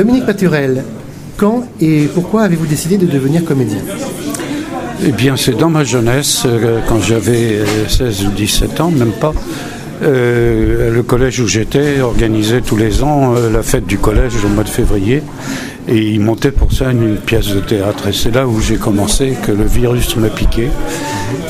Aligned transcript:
Dominique 0.00 0.24
Paturel, 0.24 0.82
quand 1.36 1.62
et 1.78 2.08
pourquoi 2.14 2.44
avez-vous 2.44 2.64
décidé 2.64 2.96
de 2.96 3.04
devenir 3.04 3.44
comédien? 3.44 3.80
Eh 5.04 5.12
bien, 5.12 5.36
c'est 5.36 5.52
dans 5.52 5.68
ma 5.68 5.84
jeunesse, 5.84 6.44
euh, 6.46 6.80
quand 6.88 7.02
j'avais 7.02 7.58
16 7.86 8.24
ou 8.24 8.30
17 8.30 8.80
ans, 8.80 8.90
même 8.90 9.12
pas. 9.12 9.34
Euh, 10.02 10.90
le 10.90 11.02
collège 11.02 11.40
où 11.40 11.46
j'étais 11.46 12.00
organisait 12.00 12.62
tous 12.62 12.78
les 12.78 13.02
ans 13.02 13.34
euh, 13.36 13.50
la 13.50 13.62
fête 13.62 13.84
du 13.84 13.98
collège 13.98 14.42
au 14.42 14.48
mois 14.48 14.64
de 14.64 14.70
février 14.70 15.22
et 15.86 15.98
il 15.98 16.20
montait 16.20 16.52
pour 16.52 16.72
ça 16.72 16.90
une, 16.90 17.16
pièce 17.16 17.48
de 17.48 17.60
théâtre 17.60 18.08
et 18.08 18.14
c'est 18.14 18.34
là 18.34 18.48
où 18.48 18.58
j'ai 18.58 18.76
commencé 18.76 19.36
que 19.46 19.52
le 19.52 19.64
virus 19.64 20.16
m'a 20.16 20.30
piqué 20.30 20.70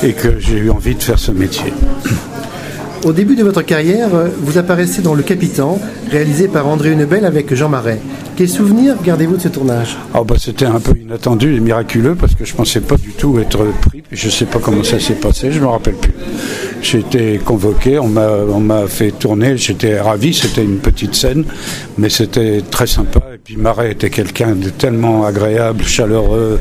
et 0.03 0.11
que 0.11 0.37
j'ai 0.39 0.57
eu 0.57 0.69
envie 0.69 0.95
de 0.95 1.03
faire 1.03 1.19
ce 1.19 1.31
métier. 1.31 1.71
Au 3.03 3.13
début 3.13 3.35
de 3.35 3.43
votre 3.43 3.63
carrière, 3.63 4.09
vous 4.37 4.59
apparaissez 4.59 5.01
dans 5.01 5.15
Le 5.15 5.23
Capitan, 5.23 5.79
réalisé 6.11 6.47
par 6.47 6.67
André 6.67 6.91
Hunebel 6.91 7.25
avec 7.25 7.51
Jean 7.55 7.67
Marais. 7.67 7.99
Quels 8.35 8.47
souvenirs 8.47 8.95
gardez-vous 9.03 9.37
de 9.37 9.41
ce 9.41 9.47
tournage? 9.47 9.97
Oh 10.13 10.23
C'était 10.37 10.65
un 10.65 10.79
peu 10.79 10.93
inattendu 10.95 11.55
et 11.55 11.59
miraculeux 11.59 12.13
parce 12.13 12.35
que 12.35 12.45
je 12.45 12.53
ne 12.53 12.57
pensais 12.57 12.79
pas 12.79 12.97
du 12.97 13.13
tout 13.13 13.39
être 13.39 13.65
pris. 13.81 14.03
Je 14.11 14.27
ne 14.27 14.31
sais 14.31 14.45
pas 14.45 14.59
comment 14.59 14.83
ça 14.83 14.99
s'est 14.99 15.15
passé, 15.15 15.51
je 15.51 15.57
ne 15.57 15.63
me 15.63 15.69
rappelle 15.69 15.95
plus. 15.95 16.13
J'ai 16.83 16.99
été 16.99 17.39
convoqué, 17.43 17.97
on 17.97 18.07
m'a 18.07 18.87
fait 18.87 19.11
tourner, 19.11 19.57
j'étais 19.57 19.99
ravi, 19.99 20.33
c'était 20.35 20.63
une 20.63 20.77
petite 20.77 21.15
scène, 21.15 21.45
mais 21.97 22.09
c'était 22.09 22.61
très 22.69 22.87
sympa. 22.87 23.19
Et 23.33 23.39
puis 23.43 23.57
Marais 23.57 23.93
était 23.93 24.11
quelqu'un 24.11 24.55
de 24.55 24.69
tellement 24.69 25.25
agréable, 25.25 25.83
chaleureux, 25.83 26.59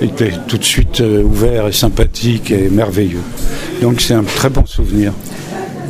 il 0.00 0.08
était 0.08 0.32
tout 0.46 0.58
de 0.58 0.64
suite 0.64 1.00
euh, 1.00 1.22
ouvert 1.22 1.66
et 1.66 1.72
sympathique 1.72 2.52
et 2.52 2.68
merveilleux. 2.70 3.22
Donc 3.82 4.00
c'est 4.00 4.14
un 4.14 4.22
très 4.24 4.50
bon 4.50 4.66
souvenir. 4.66 5.12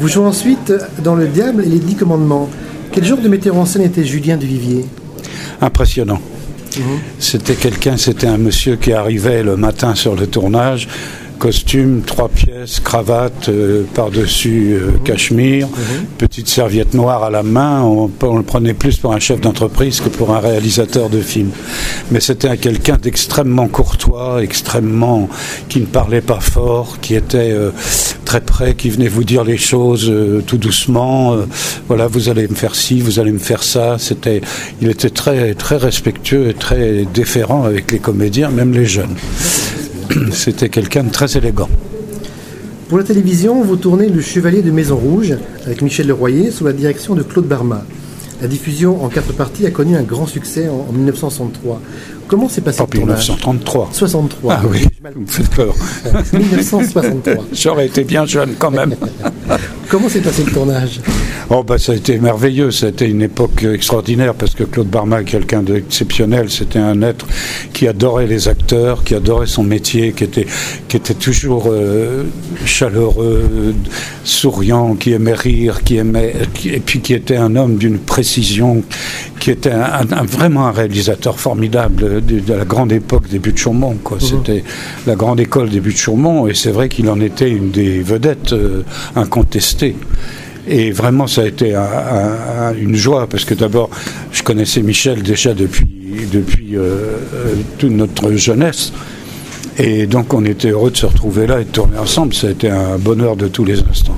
Vous 0.01 0.09
jouez 0.09 0.25
ensuite 0.25 0.73
dans 1.05 1.15
Le 1.15 1.27
Diable 1.27 1.63
et 1.63 1.69
les 1.69 1.79
Dix 1.79 1.95
Commandements. 1.95 2.49
Quel 2.91 3.05
genre 3.05 3.19
de 3.19 3.29
metteur 3.29 3.55
en 3.57 3.67
scène 3.67 3.83
était 3.83 4.03
Julien 4.03 4.39
Duvivier? 4.39 4.87
Impressionnant. 5.61 6.21
Mhm. 6.79 6.85
C'était 7.19 7.55
quelqu'un, 7.55 7.99
c'était 7.99 8.27
un 8.27 8.39
monsieur 8.39 8.77
qui 8.77 8.95
arrivait 8.95 9.43
le 9.43 9.57
matin 9.59 9.95
sur 9.95 10.17
le 10.17 10.27
tournage, 10.27 10.89
costume, 11.39 12.01
trois 12.01 12.31
pièces, 12.31 12.81
cravate, 12.81 13.51
euh, 13.51 13.83
par-dessus 13.95 14.75
euh, 14.75 14.93
mhm. 14.93 15.03
cachemire, 15.03 15.69
mhm. 15.69 16.07
petite 16.17 16.49
serviette 16.49 16.95
noire 16.95 17.25
à 17.25 17.31
la 17.31 17.43
main. 17.43 17.83
On, 17.83 18.11
le 18.37 18.43
prenait 18.43 18.75
plus 18.75 18.97
pour 18.97 19.13
un 19.13 19.19
chef 19.19 19.41
d'entreprise 19.41 20.01
que 20.01 20.09
pour 20.09 20.35
un 20.35 20.39
réalisateur 20.39 21.11
de 21.11 21.21
film. 21.21 21.51
Mais 22.11 22.21
c'était 22.21 22.57
quelqu'un 22.57 22.97
d'extrêmement 22.97 23.69
courtois, 23.69 24.43
extrêmement 24.43 25.29
qui 25.69 25.81
ne 25.81 25.87
parlait 25.87 26.23
pas 26.23 26.41
fort, 26.41 27.01
qui 27.01 27.15
était 27.15 27.51
euh, 27.53 27.71
très 28.31 28.41
près, 28.41 28.75
qui 28.77 28.91
venait 28.91 29.09
vous 29.09 29.25
dire 29.25 29.43
les 29.43 29.57
choses 29.57 30.13
tout 30.47 30.57
doucement. 30.57 31.37
voilà, 31.89 32.07
vous 32.07 32.29
allez 32.29 32.47
me 32.47 32.55
faire 32.55 32.77
ci, 32.77 33.01
vous 33.01 33.19
allez 33.19 33.33
me 33.33 33.41
faire 33.41 33.65
ça. 33.65 33.97
C'était, 33.99 34.41
il 34.81 34.89
était 34.89 35.11
très 35.11 35.55
très 35.55 35.77
respectueux 35.77 36.51
et 36.51 36.55
très 36.55 37.07
déférent 37.13 37.65
avec 37.65 37.91
les 37.91 37.99
comédiens, 37.99 38.49
même 38.51 38.73
les 38.73 38.87
jeunes. 38.87 39.17
C'était 40.31 40.69
quelqu'un 40.69 41.03
de 41.03 41.11
très 41.11 41.37
élégant. 41.37 41.69
Pour 42.89 42.99
la 42.99 43.05
télévision, 43.05 43.65
vous 43.65 43.75
tournez 43.75 44.09
Le 44.09 44.21
Chevalier 44.21 44.63
de 44.63 44.71
Maison 44.71 44.95
Rouge 44.95 45.35
avec 45.67 45.83
Michel 45.83 46.07
Leroyer 46.07 46.53
sous 46.53 46.65
la 46.65 46.73
direction 46.73 47.17
de 47.17 47.25
Claude 47.25 47.49
Barma. 47.49 47.85
La 48.41 48.49
diffusion 48.49 49.05
en 49.05 49.09
quatre 49.09 49.35
parties 49.35 49.67
a 49.67 49.71
connu 49.71 49.97
un 49.97 50.03
grand 50.03 50.27
succès 50.27 50.69
en, 50.69 50.91
1963. 50.93 51.81
Comment 52.27 52.49
s'est 52.49 52.63
passé 52.63 52.83
le 52.83 52.99
tournage 52.99 53.29
1933. 53.29 53.91
63. 53.93 54.55
Ah 54.55 54.63
oui, 54.67 54.87
vous 55.15 55.21
me 55.21 55.27
faites 55.27 55.51
peur. 55.51 55.75
1963. 56.33 57.45
J'aurais 57.53 57.87
été 57.87 58.05
bien 58.05 58.25
jeune 58.25 58.55
quand 58.59 58.71
même. 58.71 58.95
Comment 59.91 60.09
s'est 60.09 60.21
passé 60.21 60.45
le 60.45 60.53
tournage? 60.53 61.01
Oh 61.53 61.65
bah 61.65 61.79
ça 61.79 61.91
a 61.91 61.95
été 61.97 62.17
merveilleux, 62.21 62.71
ça 62.71 62.87
a 62.87 62.89
été 62.91 63.09
une 63.09 63.23
époque 63.23 63.65
extraordinaire 63.65 64.35
parce 64.35 64.55
que 64.55 64.63
Claude 64.63 64.87
Barma 64.87 65.23
est 65.23 65.25
quelqu'un 65.25 65.65
d'exceptionnel, 65.65 66.49
c'était 66.49 66.79
un 66.79 67.03
être 67.03 67.27
qui 67.73 67.89
adorait 67.89 68.29
les 68.29 68.47
acteurs, 68.47 69.03
qui 69.03 69.17
adorait 69.17 69.49
son 69.49 69.65
métier, 69.65 70.13
qui 70.13 70.23
était, 70.23 70.47
qui 70.87 70.97
était 70.97 71.15
toujours 71.15 71.65
euh, 71.67 72.23
chaleureux, 72.65 73.75
souriant, 74.23 74.95
qui 74.95 75.11
aimait 75.11 75.35
rire, 75.35 75.83
qui 75.83 75.97
aimait, 75.97 76.37
et 76.67 76.79
puis 76.79 77.01
qui 77.01 77.15
était 77.15 77.37
un 77.37 77.57
homme 77.57 77.79
d'une 77.79 77.99
précision, 77.99 78.85
qui 79.41 79.51
était 79.51 79.73
un, 79.73 80.05
vraiment 80.27 80.69
un 80.69 80.73
réalisateur 80.73 81.41
formidable 81.41 82.25
de, 82.25 82.43
la 82.47 82.65
grande 82.65 82.93
époque 82.93 83.29
des 83.29 83.41
buts 83.41 83.55
de 83.55 83.59
Chaumont. 83.59 83.97
Quoi. 84.05 84.19
Mhm. 84.19 84.23
C'était 84.23 84.63
la 85.05 85.17
grande 85.17 85.41
école 85.41 85.69
des 85.69 85.81
buts 85.81 85.95
de 85.95 85.99
Chaumont 85.99 86.47
et 86.47 86.55
c'est 86.55 86.71
vrai 86.71 86.89
qu'il 86.89 87.11
en 87.11 87.21
était 87.21 87.51
une 87.51 87.73
des 87.73 88.03
vedettes 88.03 88.53
euh, 88.53 88.85
incontestées. 89.17 89.97
Et 90.69 90.91
vraiment, 90.91 91.27
ça 91.27 91.43
a 91.43 91.47
été 91.47 91.75
une 92.79 92.95
joie, 92.95 93.27
parce 93.27 93.45
que 93.45 93.55
d'abord, 93.55 93.91
je 94.33 94.43
connaissais 94.43 94.83
Michel 94.83 95.23
déjà 95.23 95.55
depuis, 95.55 95.89
depuis 96.33 96.77
euh, 96.77 97.17
euh, 97.35 97.55
toute 97.79 97.93
notre 97.93 98.33
jeunesse. 98.33 98.93
Et 99.79 100.07
donc, 100.07 100.35
on 100.35 100.45
était 100.45 100.71
heureux 100.71 100.91
de 100.91 100.97
se 100.97 101.07
retrouver 101.07 101.47
là 101.47 101.61
et 101.61 101.65
de 101.65 101.71
tourner 101.71 101.99
ensemble. 101.99 102.35
Ça 102.35 102.49
a 102.49 102.51
été 102.51 102.69
un 102.69 102.99
bonheur 102.99 103.37
de 103.37 103.49
tous 103.49 103.65
les 103.65 103.81
instants. 103.81 104.17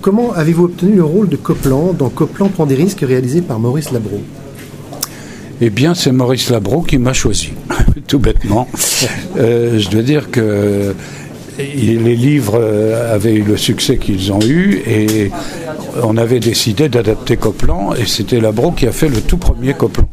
Comment 0.00 0.32
avez-vous 0.32 0.64
obtenu 0.64 0.94
le 0.94 1.04
rôle 1.04 1.28
de 1.28 1.36
Copland 1.36 1.94
dans 1.94 2.08
Copland 2.08 2.50
prend 2.50 2.64
des 2.64 2.76
risques 2.76 3.00
réalisé 3.00 3.42
par 3.42 3.58
Maurice 3.58 3.90
Labro? 3.90 4.20
Eh 5.60 5.70
bien, 5.70 5.94
c'est 5.94 6.12
Maurice 6.12 6.50
Labro 6.50 6.82
qui 6.82 6.98
m'a 6.98 7.12
choisi, 7.12 7.50
tout 8.08 8.18
bêtement. 8.18 8.68
Euh, 9.36 9.78
je 9.78 9.88
dois 9.88 10.02
dire 10.02 10.30
que 10.30 10.94
les 11.58 12.16
livres 12.16 12.58
euh, 12.60 13.14
avaient 13.14 13.34
eu 13.34 13.42
le 13.42 13.56
succès 13.56 13.96
qu'ils 13.96 14.32
ont 14.32 14.40
eu 14.40 14.82
et 14.86 15.30
on 16.02 16.16
avait 16.16 16.40
décidé 16.40 16.88
d'adapter 16.88 17.36
Copland 17.36 17.94
et 17.94 18.06
c'était 18.06 18.40
Labro 18.40 18.72
qui 18.72 18.86
a 18.86 18.92
fait 18.92 19.08
le 19.08 19.20
tout 19.20 19.36
premier 19.36 19.74
Copland. 19.74 20.08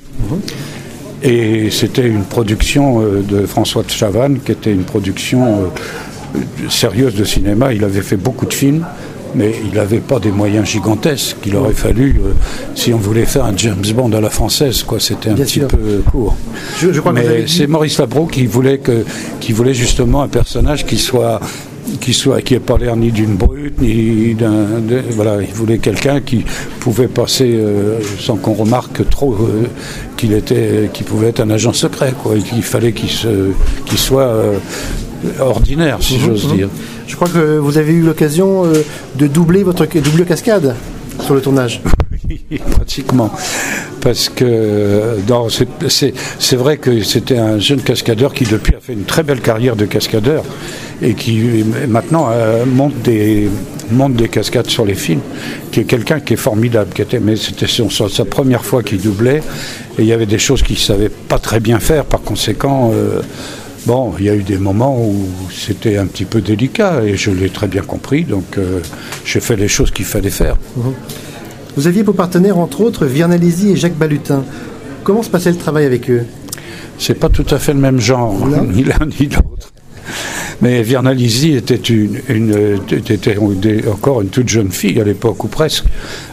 Et 1.23 1.69
c'était 1.69 2.07
une 2.07 2.23
production 2.23 3.01
euh, 3.01 3.21
de 3.21 3.45
François 3.45 3.83
de 3.83 3.89
Chavannes 3.89 4.39
qui 4.43 4.51
était 4.51 4.71
une 4.71 4.83
production 4.83 5.71
euh, 6.35 6.39
sérieuse 6.69 7.15
de 7.15 7.23
cinéma. 7.23 7.73
Il 7.73 7.83
avait 7.83 8.01
fait 8.01 8.17
beaucoup 8.17 8.45
de 8.45 8.53
films 8.53 8.85
mais 9.35 9.53
il 9.65 9.75
n'avait 9.75 9.99
pas 9.99 10.19
des 10.19 10.31
moyens 10.31 10.67
gigantesques 10.67 11.37
qu'il 11.41 11.55
aurait 11.55 11.73
fallu 11.73 12.19
euh, 12.23 12.31
si 12.75 12.93
on 12.93 12.97
voulait 12.97 13.25
faire 13.25 13.45
un 13.45 13.55
James 13.55 13.83
Bond 13.95 14.11
à 14.13 14.21
la 14.21 14.29
française. 14.29 14.83
Quoi, 14.83 14.99
c'était 14.99 15.29
un 15.29 15.35
petit 15.35 15.59
peu 15.59 16.03
court. 16.09 16.35
Je, 16.79 16.99
crois 16.99 17.13
mais 17.13 17.47
c'est 17.47 17.67
Maurice 17.67 17.99
Labro 17.99 18.25
qui 18.25 18.45
voulait 18.45 18.79
que, 18.79 19.05
qui 19.39 19.53
voulait 19.53 19.73
justement 19.73 20.21
un 20.21 20.27
personnage 20.27 20.85
qui 20.85 20.97
soit 20.97 21.39
qui 21.99 22.13
soit 22.13 22.41
qui 22.41 22.57
pas 22.59 22.77
l'air 22.77 22.95
ni 22.95 23.11
d'une 23.11 23.35
brute 23.35 23.81
ni 23.81 24.35
d'un 24.35 24.65
voilà 25.11 25.41
il 25.41 25.53
voulait 25.53 25.79
quelqu'un 25.79 26.21
qui 26.21 26.45
pouvait 26.79 27.07
passer 27.07 27.51
euh, 27.53 27.99
sans 28.19 28.37
qu'on 28.37 28.53
remarque 28.53 29.07
trop 29.09 29.33
euh, 29.33 29.67
qu'il 30.15 30.33
était 30.33 30.89
qui 30.93 31.03
pouvait 31.03 31.29
être 31.29 31.41
un 31.41 31.49
agent 31.49 31.73
secret 31.73 32.13
quoi 32.21 32.35
il 32.55 32.63
fallait 32.63 32.93
qu'il 32.93 33.09
se 33.09 33.51
qu'il 33.85 33.97
soit 33.97 34.31
ordinaire 35.39 35.97
si 36.01 36.17
mhm, 36.17 36.25
j'ose 36.25 36.47
mhm. 36.47 36.55
dire 36.55 36.69
je 37.11 37.15
crois 37.15 37.27
que 37.27 37.57
vous 37.57 37.77
avez 37.77 37.91
eu 37.91 38.01
l'occasion 38.01 38.65
euh, 38.65 38.83
de 39.15 39.27
doubler 39.27 39.63
votre 39.63 39.85
double 39.85 40.25
cascade 40.25 40.75
sur 41.19 41.35
le 41.35 41.41
tournage. 41.41 41.81
Oui, 42.29 42.61
pratiquement. 42.71 43.29
Parce 43.99 44.29
que 44.29 45.17
c'est 45.89 46.55
vrai 46.55 46.77
que 46.77 47.01
c'était 47.01 47.37
un 47.37 47.59
jeune 47.59 47.81
cascadeur 47.81 48.33
qui 48.33 48.45
depuis 48.45 48.75
a 48.75 48.79
fait 48.79 48.93
une 48.93 49.03
très 49.03 49.23
belle 49.23 49.41
carrière 49.41 49.75
de 49.75 49.85
cascadeur 49.85 50.43
et 51.01 51.13
qui 51.13 51.65
maintenant 51.89 52.29
euh, 52.31 52.65
monte, 52.65 52.93
des, 53.01 53.49
monte 53.91 54.13
des 54.13 54.29
cascades 54.29 54.69
sur 54.69 54.85
les 54.85 54.93
films, 54.93 55.21
qui 55.71 55.81
est 55.81 55.83
quelqu'un 55.83 56.19
qui 56.21 56.33
est 56.33 56.37
formidable, 56.37 56.93
qui 56.93 57.01
était, 57.01 57.19
mais 57.19 57.35
c'était 57.35 57.67
sa 57.67 58.25
première 58.25 58.63
fois 58.63 58.81
qu'il 58.81 59.01
doublait 59.01 59.41
et 59.97 60.01
il 60.01 60.05
y 60.05 60.13
avait 60.13 60.25
des 60.25 60.39
choses 60.39 60.63
qu'il 60.63 60.75
ne 60.75 60.81
savait 60.81 61.09
pas 61.09 61.39
très 61.39 61.59
bien 61.59 61.79
faire, 61.79 62.05
par 62.05 62.21
conséquent. 62.21 62.91
Euh, 62.93 63.21
Bon, 63.85 64.13
il 64.19 64.25
y 64.25 64.29
a 64.29 64.35
eu 64.35 64.43
des 64.43 64.57
moments 64.57 64.95
où 64.95 65.25
c'était 65.51 65.97
un 65.97 66.05
petit 66.05 66.25
peu 66.25 66.41
délicat 66.41 67.03
et 67.03 67.17
je 67.17 67.31
l'ai 67.31 67.49
très 67.49 67.67
bien 67.67 67.81
compris, 67.81 68.23
donc 68.23 68.57
euh, 68.57 68.79
j'ai 69.25 69.39
fait 69.39 69.55
les 69.55 69.67
choses 69.67 69.89
qu'il 69.89 70.05
fallait 70.05 70.29
faire. 70.29 70.55
Mhm. 70.77 70.93
Vous 71.75 71.87
aviez 71.87 72.03
pour 72.03 72.15
partenaires, 72.15 72.59
entre 72.59 72.81
autres, 72.81 73.05
Viernalizy 73.05 73.71
et 73.71 73.75
Jacques 73.75 73.97
Balutin. 73.97 74.43
Comment 75.03 75.23
se 75.23 75.29
passait 75.29 75.49
le 75.49 75.57
travail 75.57 75.85
avec 75.85 76.09
eux? 76.11 76.25
C'est 76.99 77.15
pas 77.15 77.29
tout 77.29 77.45
à 77.49 77.57
fait 77.57 77.73
le 77.73 77.79
même 77.79 77.99
genre, 77.99 78.35
ni 78.71 78.83
l'un 78.83 79.07
ni 79.19 79.27
l'autre. 79.27 79.71
Mais 80.61 80.83
Viernalizy 80.83 81.53
était, 81.53 81.75
une, 81.75 82.19
était 82.91 83.37
encore 83.91 84.21
une 84.21 84.27
toute 84.27 84.49
jeune 84.49 84.71
fille 84.71 85.01
à 85.01 85.03
l'époque, 85.03 85.43
ou 85.43 85.47
presque. 85.47 85.85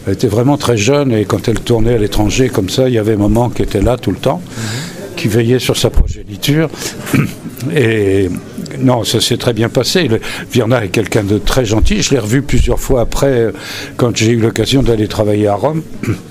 Elle 0.07 0.15
était 0.15 0.29
vraiment 0.29 0.59
très 0.59 0.77
jeune 0.77 1.13
et 1.13 1.25
quand 1.25 1.49
elle 1.49 1.61
tournait 1.61 1.95
à 1.95 1.99
l'étranger 1.99 2.51
comme 2.51 2.69
ça, 2.69 2.89
il 2.89 2.95
y 2.95 2.99
avait 2.99 3.15
un 3.15 3.19
moment 3.19 3.49
qui 3.49 3.63
était 3.63 3.81
là 3.81 3.97
tout 3.97 4.11
le 4.11 4.19
temps. 4.19 4.43
Mhm 4.45 4.98
qui 5.19 5.29
veillait 5.29 5.59
sur 5.59 5.77
sa 5.77 5.91
progéniture. 5.91 6.71
Et 7.75 8.29
non, 8.79 9.05
ça 9.05 9.21
s'est 9.21 9.37
très 9.37 9.53
bien 9.53 9.69
passé. 9.69 10.07
Le, 10.07 10.21
Virna 10.51 10.85
est 10.85 10.89
quelqu'un 10.89 11.25
de 11.25 11.39
très 11.39 11.65
gentil. 11.65 12.03
Je 12.03 12.13
l'ai 12.13 12.21
revu 12.21 12.43
plusieurs 12.43 12.79
fois 12.79 13.01
après, 13.01 13.49
quand 13.97 14.17
j'ai 14.17 14.31
eu 14.31 14.39
l'occasion 14.39 14.83
d'aller 14.83 15.09
travailler 15.09 15.49
à 15.49 15.55
Rome. 15.55 15.83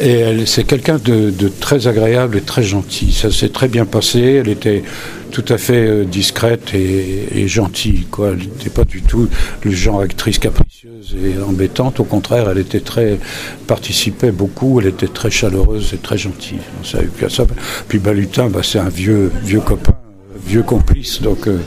Et 0.00 0.46
c'est 0.46 0.64
quelqu'un 0.64 0.98
de, 0.98 1.32
très 1.60 1.86
agréable 1.86 2.38
et 2.38 2.40
très 2.40 2.62
gentil. 2.62 3.12
Ça 3.12 3.30
s'est 3.30 3.50
très 3.50 3.68
bien 3.68 3.84
passé. 3.84 4.40
Elle 4.40 4.48
était 4.48 4.82
tout 5.30 5.44
à 5.48 5.58
fait 5.58 5.86
euh, 5.86 6.04
discrète 6.04 6.74
et, 6.74 7.46
gentille. 7.46 8.06
Elle 8.18 8.38
n'était 8.38 8.70
pas 8.70 8.84
du 8.84 9.02
tout 9.02 9.28
le 9.64 9.70
genre 9.70 10.00
actrice 10.00 10.38
capricieuse 10.38 11.14
et 11.22 11.42
embêtante. 11.42 12.00
Au 12.00 12.04
contraire, 12.04 12.48
elle 12.50 12.58
était 12.58 12.80
très 12.80 13.18
participait 13.66 14.32
beaucoup. 14.32 14.80
Elle 14.80 14.88
était 14.88 15.08
très 15.08 15.30
chaleureuse 15.30 15.92
et 15.94 15.98
très 15.98 16.18
gentille. 16.18 16.60
Ça 16.84 16.98
ça. 17.28 17.44
Puis 17.88 17.98
Balutin, 17.98 18.48
bah, 18.48 18.60
c'est 18.62 18.78
un 18.78 18.88
vieux 18.88 19.30
vieux 19.42 19.60
copain, 19.60 19.94
vieux 20.46 20.62
complice. 20.62 21.20
Donc 21.20 21.48
euh, 21.48 21.58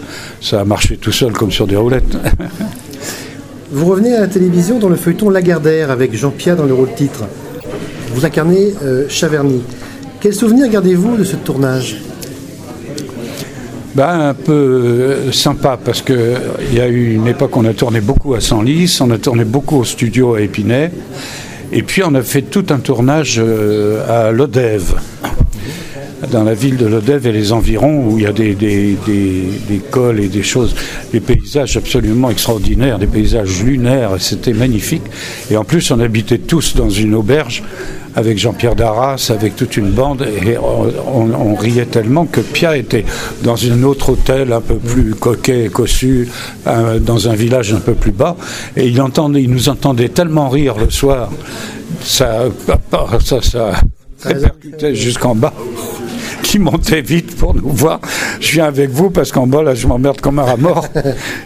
ça 0.42 0.62
a 0.62 0.66
marché 0.66 0.98
tout 0.98 1.12
seul 1.12 1.34
comme 1.34 1.52
sur 1.52 1.68
des 1.68 1.76
roulettes. 1.76 2.18
Vous 3.72 3.86
revenez 3.86 4.16
à 4.16 4.22
la 4.22 4.28
télévision 4.28 4.80
dans 4.80 4.90
le 4.90 4.96
feuilleton 4.96 5.30
Lagardère 5.30 5.92
avec 5.92 6.16
Jean-Pierre 6.16 6.56
dans 6.56 6.66
le 6.66 6.74
rôle 6.74 6.94
titre. 6.96 7.26
Vous 8.16 8.26
incarnez 8.26 8.74
euh, 8.82 9.10
Chaverny. 9.10 9.62
Quel 10.22 10.34
souvenir 10.34 10.70
gardez-vous 10.70 11.18
de 11.18 11.26
ce 11.26 11.36
tournage? 11.36 11.98
Ben, 13.94 14.30
un 14.30 14.34
peu 14.34 14.54
euh, 14.54 15.32
sympa 15.34 15.78
parce 15.84 16.02
qu'il 16.02 16.38
y 16.74 16.80
a 16.80 16.88
eu 16.88 17.14
une 17.14 17.28
époque 17.28 17.58
où 17.58 17.60
on 17.60 17.66
a 17.66 17.74
tourné 17.74 18.00
beaucoup 18.00 18.34
à 18.34 18.40
Senlis, 18.40 19.00
on 19.02 19.12
a 19.12 19.18
tourné 19.18 19.44
beaucoup 19.44 19.80
au 19.80 19.84
studio 19.84 20.36
à 20.36 20.42
Épinay, 20.42 20.92
et 21.74 21.84
puis 21.84 22.04
on 22.06 22.16
a 22.16 22.22
fait 22.22 22.44
tout 22.44 22.66
un 22.70 22.78
tournage 22.78 23.36
euh, 23.38 24.28
à 24.28 24.32
Lodève 24.32 24.96
dans 26.32 26.44
la 26.44 26.54
ville 26.54 26.78
de 26.78 26.86
Lodève 26.86 27.28
et 27.28 27.32
les 27.32 27.52
environs, 27.52 28.08
où 28.08 28.18
il 28.18 28.24
y 28.24 28.28
a 28.28 28.32
des, 28.32 28.56
des, 28.56 28.98
des, 29.06 29.82
cols 29.92 30.20
et 30.20 30.28
des 30.28 30.44
choses, 30.44 30.76
des 31.12 31.20
paysages 31.20 31.78
absolument 31.78 32.30
extraordinaires, 32.30 33.00
des 33.00 33.08
paysages 33.08 33.64
lunaires, 33.64 34.12
c'était 34.20 34.54
magnifique. 34.54 35.04
Et 35.52 35.58
en 35.58 35.64
plus, 35.64 35.92
on 35.92 36.00
habitait 36.00 36.38
tous 36.38 36.76
dans 36.76 36.90
une 36.90 37.14
auberge 37.16 37.64
avec 38.16 38.38
Jean-Pierre 38.38 38.76
Darras, 38.76 39.32
avec 39.34 39.56
toute 39.56 39.78
une 39.78 39.92
bande, 39.92 40.22
et 40.24 40.58
on, 40.58 41.56
riait 41.56 41.86
tellement 41.86 42.26
que 42.26 42.42
Pia 42.42 42.78
était 42.78 43.06
dans 43.44 43.56
un 43.66 43.84
autre 43.84 44.10
hôtel 44.10 44.52
un 44.54 44.62
peu 44.62 44.76
plus 44.76 45.16
coquet 45.16 45.66
et 45.66 45.70
cossu, 45.70 46.30
dans 46.66 47.30
un 47.30 47.34
village 47.34 47.74
un 47.74 47.80
peu 47.80 47.94
plus 47.94 48.12
bas, 48.12 48.36
et 48.76 48.88
il, 48.88 49.02
entendait, 49.02 49.42
il 49.42 49.50
nous 49.50 49.70
entendait 49.70 50.10
tellement 50.10 50.50
rire 50.50 50.76
le 50.78 50.90
soir, 50.90 51.30
ça, 52.02 52.46
ça, 53.24 53.42
ça 53.42 53.72
répercutait 54.24 54.96
jusqu'en 54.96 55.36
bas 55.36 55.54
qui 56.56 56.60
montait 56.60 57.02
vite 57.02 57.36
pour 57.36 57.54
nous 57.54 57.68
voir. 57.68 58.00
Je 58.40 58.54
viens 58.54 58.64
avec 58.64 58.90
vous 58.90 59.10
parce 59.10 59.34
qu'en 59.34 59.46
bas, 59.46 59.62
là, 59.62 59.76
je 59.76 59.88
m'emmerde 59.88 60.22
comme 60.22 60.40
un 60.40 60.44
rat 60.44 60.56
mort. 60.56 60.88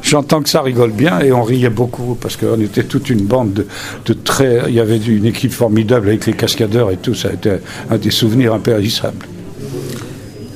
J'entends 0.04 0.44
que 0.44 0.50
ça 0.50 0.62
rigole 0.62 0.92
bien 0.92 1.20
et 1.22 1.32
on 1.32 1.42
riait 1.42 1.72
beaucoup 1.72 2.14
parce 2.14 2.38
qu'on 2.38 2.62
était 2.62 2.84
toute 2.84 3.10
une 3.10 3.26
bande 3.26 3.66
de, 4.06 4.14
très. 4.14 4.66
Il 4.68 4.76
y 4.76 4.80
avait 4.80 4.98
une 4.98 5.26
équipe 5.26 5.52
formidable 5.52 6.10
avec 6.10 6.28
les 6.28 6.34
cascadeurs 6.34 6.92
et 6.92 6.98
tout. 6.98 7.16
Ça 7.16 7.30
a 7.30 7.34
été 7.34 7.54
un 7.90 7.98
des 7.98 8.12
souvenirs 8.12 8.54
impérissables. 8.54 9.26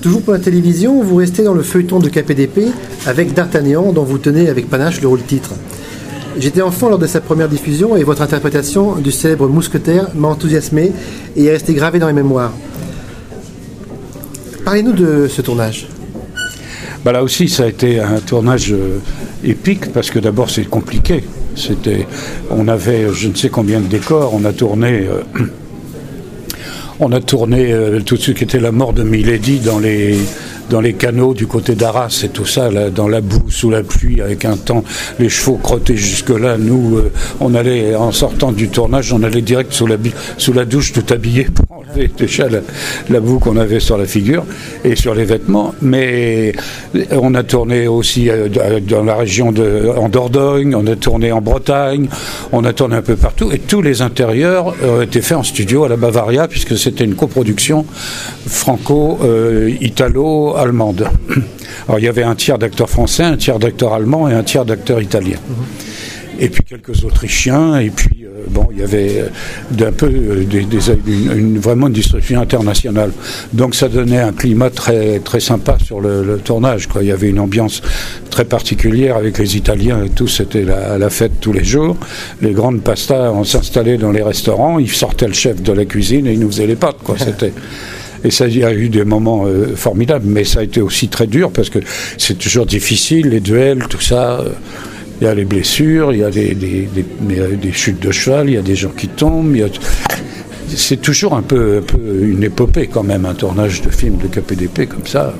Toujours 0.03 0.21
pour 0.21 0.33
la 0.33 0.39
télévision, 0.39 1.01
vous 1.01 1.15
restez 1.15 1.41
dans 1.41 1.55
le 1.55 1.63
feuilleton 1.63 1.97
de 1.97 2.09
KPDP 2.09 2.67
avec 3.07 3.33
D'Artagnan, 3.33 3.91
dont 3.91 4.03
vous 4.03 4.19
tenez 4.19 4.49
avec 4.49 4.69
panache 4.69 5.01
le 5.01 5.07
rôle 5.07 5.23
titre. 5.23 5.55
J'étais 6.37 6.61
enfant 6.61 6.89
lors 6.89 6.99
de 6.99 7.07
sa 7.07 7.21
première 7.21 7.49
diffusion 7.49 7.95
et 7.95 8.03
votre 8.03 8.21
interprétation 8.21 8.97
du 8.97 9.11
célèbre 9.11 9.47
mousquetaire 9.47 10.09
m'a 10.13 10.27
enthousiasmé 10.27 10.91
et 11.35 11.45
est 11.45 11.51
restée 11.51 11.73
gravée 11.73 11.97
dans 11.97 12.07
les 12.07 12.13
mémoires. 12.13 12.53
Parlez-nous 14.65 14.93
de 14.93 15.27
ce 15.27 15.41
tournage. 15.41 15.87
Bah 17.03 17.11
là 17.11 17.21
aussi, 17.21 17.49
ça 17.49 17.63
a 17.63 17.67
été 17.67 17.99
un 17.99 18.19
tournage 18.19 18.71
euh, 18.71 18.99
épique 19.43 19.91
parce 19.91 20.09
que 20.09 20.19
d'abord 20.19 20.49
c'est 20.49 20.63
compliqué. 20.63 21.25
C'était, 21.53 22.07
on 22.49 22.69
avait 22.69 23.07
je 23.13 23.27
ne 23.27 23.35
sais 23.35 23.49
combien 23.49 23.81
de 23.81 23.87
décors. 23.87 24.33
On 24.33 24.45
a 24.45 24.53
tourné, 24.53 25.05
euh, 25.05 25.21
on 27.01 27.11
a 27.11 27.19
tourné 27.19 27.73
euh, 27.73 27.99
tout 27.99 28.15
ce 28.15 28.31
qui 28.31 28.45
était 28.45 28.59
la 28.59 28.71
mort 28.71 28.93
de 28.93 29.03
Milady 29.03 29.59
dans 29.59 29.79
les 29.79 30.17
dans 30.69 30.79
les 30.79 30.93
canaux 30.93 31.33
du 31.33 31.45
côté 31.45 31.75
d'Arras 31.75 32.21
et 32.23 32.29
tout 32.29 32.45
ça, 32.45 32.69
dans 32.89 33.09
la 33.09 33.19
boue, 33.19 33.49
sous 33.49 33.69
la 33.69 33.83
pluie, 33.83 34.21
avec 34.21 34.45
un 34.45 34.55
temps, 34.55 34.85
les 35.19 35.27
chevaux 35.27 35.57
crottés 35.57 35.97
jusque-là. 35.97 36.57
Nous, 36.57 37.01
on 37.41 37.53
allait, 37.53 37.95
en 37.95 38.13
sortant 38.13 38.53
du 38.53 38.69
tournage, 38.69 39.11
on 39.11 39.21
allait 39.23 39.41
direct 39.41 39.73
sous 39.73 39.85
la, 39.85 39.97
sous 40.37 40.53
la 40.53 40.63
douche 40.63 40.93
tout 40.93 41.03
habillé 41.13 41.47
déjà 42.17 42.47
la, 43.09 43.19
boue 43.19 43.39
qu'on 43.39 43.57
avait 43.57 43.79
sur 43.79 43.97
la 43.97 44.05
figure 44.05 44.45
et 44.83 44.95
sur 44.95 45.15
les 45.15 45.25
vêtements. 45.25 45.73
Mais 45.81 46.53
on 47.11 47.33
a 47.35 47.43
tourné 47.43 47.87
aussi 47.87 48.29
euh, 48.29 48.47
dans 48.81 49.03
la 49.03 49.15
région 49.15 49.51
de 49.51 49.91
en 49.95 50.09
Dordogne, 50.09 50.75
on 50.75 50.85
a 50.87 50.95
tourné 50.95 51.31
en 51.31 51.41
Bretagne, 51.41 52.07
on 52.51 52.65
a 52.65 52.73
tourné 52.73 52.95
un 52.95 53.01
peu 53.01 53.15
partout 53.15 53.51
et 53.51 53.59
tous 53.59 53.81
les 53.81 54.01
intérieurs 54.01 54.75
ont 54.83 55.01
été 55.01 55.21
faits 55.21 55.37
en 55.37 55.43
studio 55.43 55.85
à 55.85 55.89
la 55.89 55.97
Bavaria 55.97 56.47
puisque 56.47 56.77
c'était 56.77 57.03
une 57.03 57.15
coproduction 57.15 57.85
franco-italo-allemande. 58.47 61.09
Alors 61.87 61.99
il 61.99 62.05
y 62.05 62.07
avait 62.07 62.23
un 62.23 62.35
tiers 62.35 62.57
d'acteurs 62.57 62.89
français, 62.89 63.23
un 63.23 63.37
tiers 63.37 63.59
d'acteurs 63.59 63.93
allemands 63.93 64.29
et 64.29 64.33
un 64.33 64.43
tiers 64.43 64.65
d'acteurs 64.65 65.01
italiens. 65.01 65.39
Et 66.39 66.49
puis 66.49 66.63
quelques 66.63 67.03
Autrichiens, 67.03 67.77
et 67.77 67.89
puis 67.89 68.22
bon, 68.49 68.67
il 68.71 68.79
y 68.79 68.83
avait 68.83 69.19
euh, 69.19 69.27
d'un 69.71 69.91
peu 69.91 70.07
euh, 70.07 70.43
des, 70.45 70.65
une, 71.07 71.59
vraiment 71.59 71.87
une 71.87 71.93
distribution 71.93 72.41
internationale. 72.41 73.11
Donc 73.53 73.75
ça 73.75 73.89
donnait 73.89 74.19
un 74.19 74.31
climat 74.31 74.69
très 74.69 75.19
très 75.19 75.39
sympa 75.39 75.77
sur 75.83 75.99
le, 75.99 76.39
tournage. 76.43 76.87
Quoi. 76.87 77.03
Il 77.03 77.07
y 77.07 77.11
avait 77.11 77.29
une 77.29 77.39
ambiance 77.39 77.81
très 78.29 78.45
particulière 78.45 79.17
avec 79.17 79.37
les 79.37 79.57
Italiens 79.57 80.03
et 80.03 80.09
tout. 80.09 80.27
C'était 80.27 80.63
la, 80.63 81.09
fête 81.09 81.39
tous 81.39 81.53
les 81.53 81.63
jours. 81.63 81.97
Les 82.41 82.51
grandes 82.51 82.81
pastas, 82.81 83.31
on 83.31 83.43
s'installait 83.43 83.97
dans 83.97 84.11
les 84.11 84.23
restaurants. 84.23 84.79
Il 84.79 84.89
sortait 84.89 85.27
le 85.27 85.33
chef 85.33 85.61
de 85.61 85.73
la 85.73 85.85
cuisine 85.85 86.27
et 86.27 86.33
il 86.33 86.39
nous 86.39 86.51
faisait 86.51 86.67
les 86.67 86.75
pâtes. 86.75 86.97
Quoi. 87.03 87.15
C'était 87.23 87.53
et 88.25 88.31
ça, 88.31 88.47
il 88.47 88.57
y 88.57 88.63
a 88.63 88.73
eu 88.73 88.87
des 88.87 89.03
moments 89.03 89.45
euh, 89.45 89.75
formidables, 89.75 90.25
mais 90.25 90.45
ça 90.45 90.59
a 90.59 90.63
été 90.63 90.79
aussi 90.79 91.09
très 91.09 91.27
dur 91.27 91.51
parce 91.51 91.69
que 91.69 91.79
c'est 92.17 92.37
toujours 92.37 92.65
difficile, 92.65 93.29
les 93.29 93.41
duels, 93.41 93.83
tout 93.89 93.99
ça. 93.99 94.41
Il 95.23 95.27
y 95.27 95.29
a 95.29 95.35
les 95.35 95.45
blessures, 95.45 96.11
il 96.11 96.19
y 96.19 96.23
a 96.25 96.29
des, 96.29 96.53
des, 96.53 97.71
chutes 97.71 98.01
de 98.01 98.11
cheval, 98.11 98.49
il 98.49 98.55
y 98.55 98.57
a 98.57 98.61
des 98.61 98.75
gens 98.75 98.89
qui 98.89 99.07
tombent. 99.07 99.55
C'est 100.67 100.99
toujours 100.99 101.33
un 101.35 101.41
peu, 101.41 101.81
une 102.21 102.43
épopée 102.43 102.87
quand 102.87 103.03
même, 103.03 103.25
un 103.25 103.33
tournage 103.33 103.81
de 103.81 103.89
film 103.89 104.17
de 104.17 104.27
KPDP 104.27 104.85
comme 104.89 105.07
ça. 105.07 105.33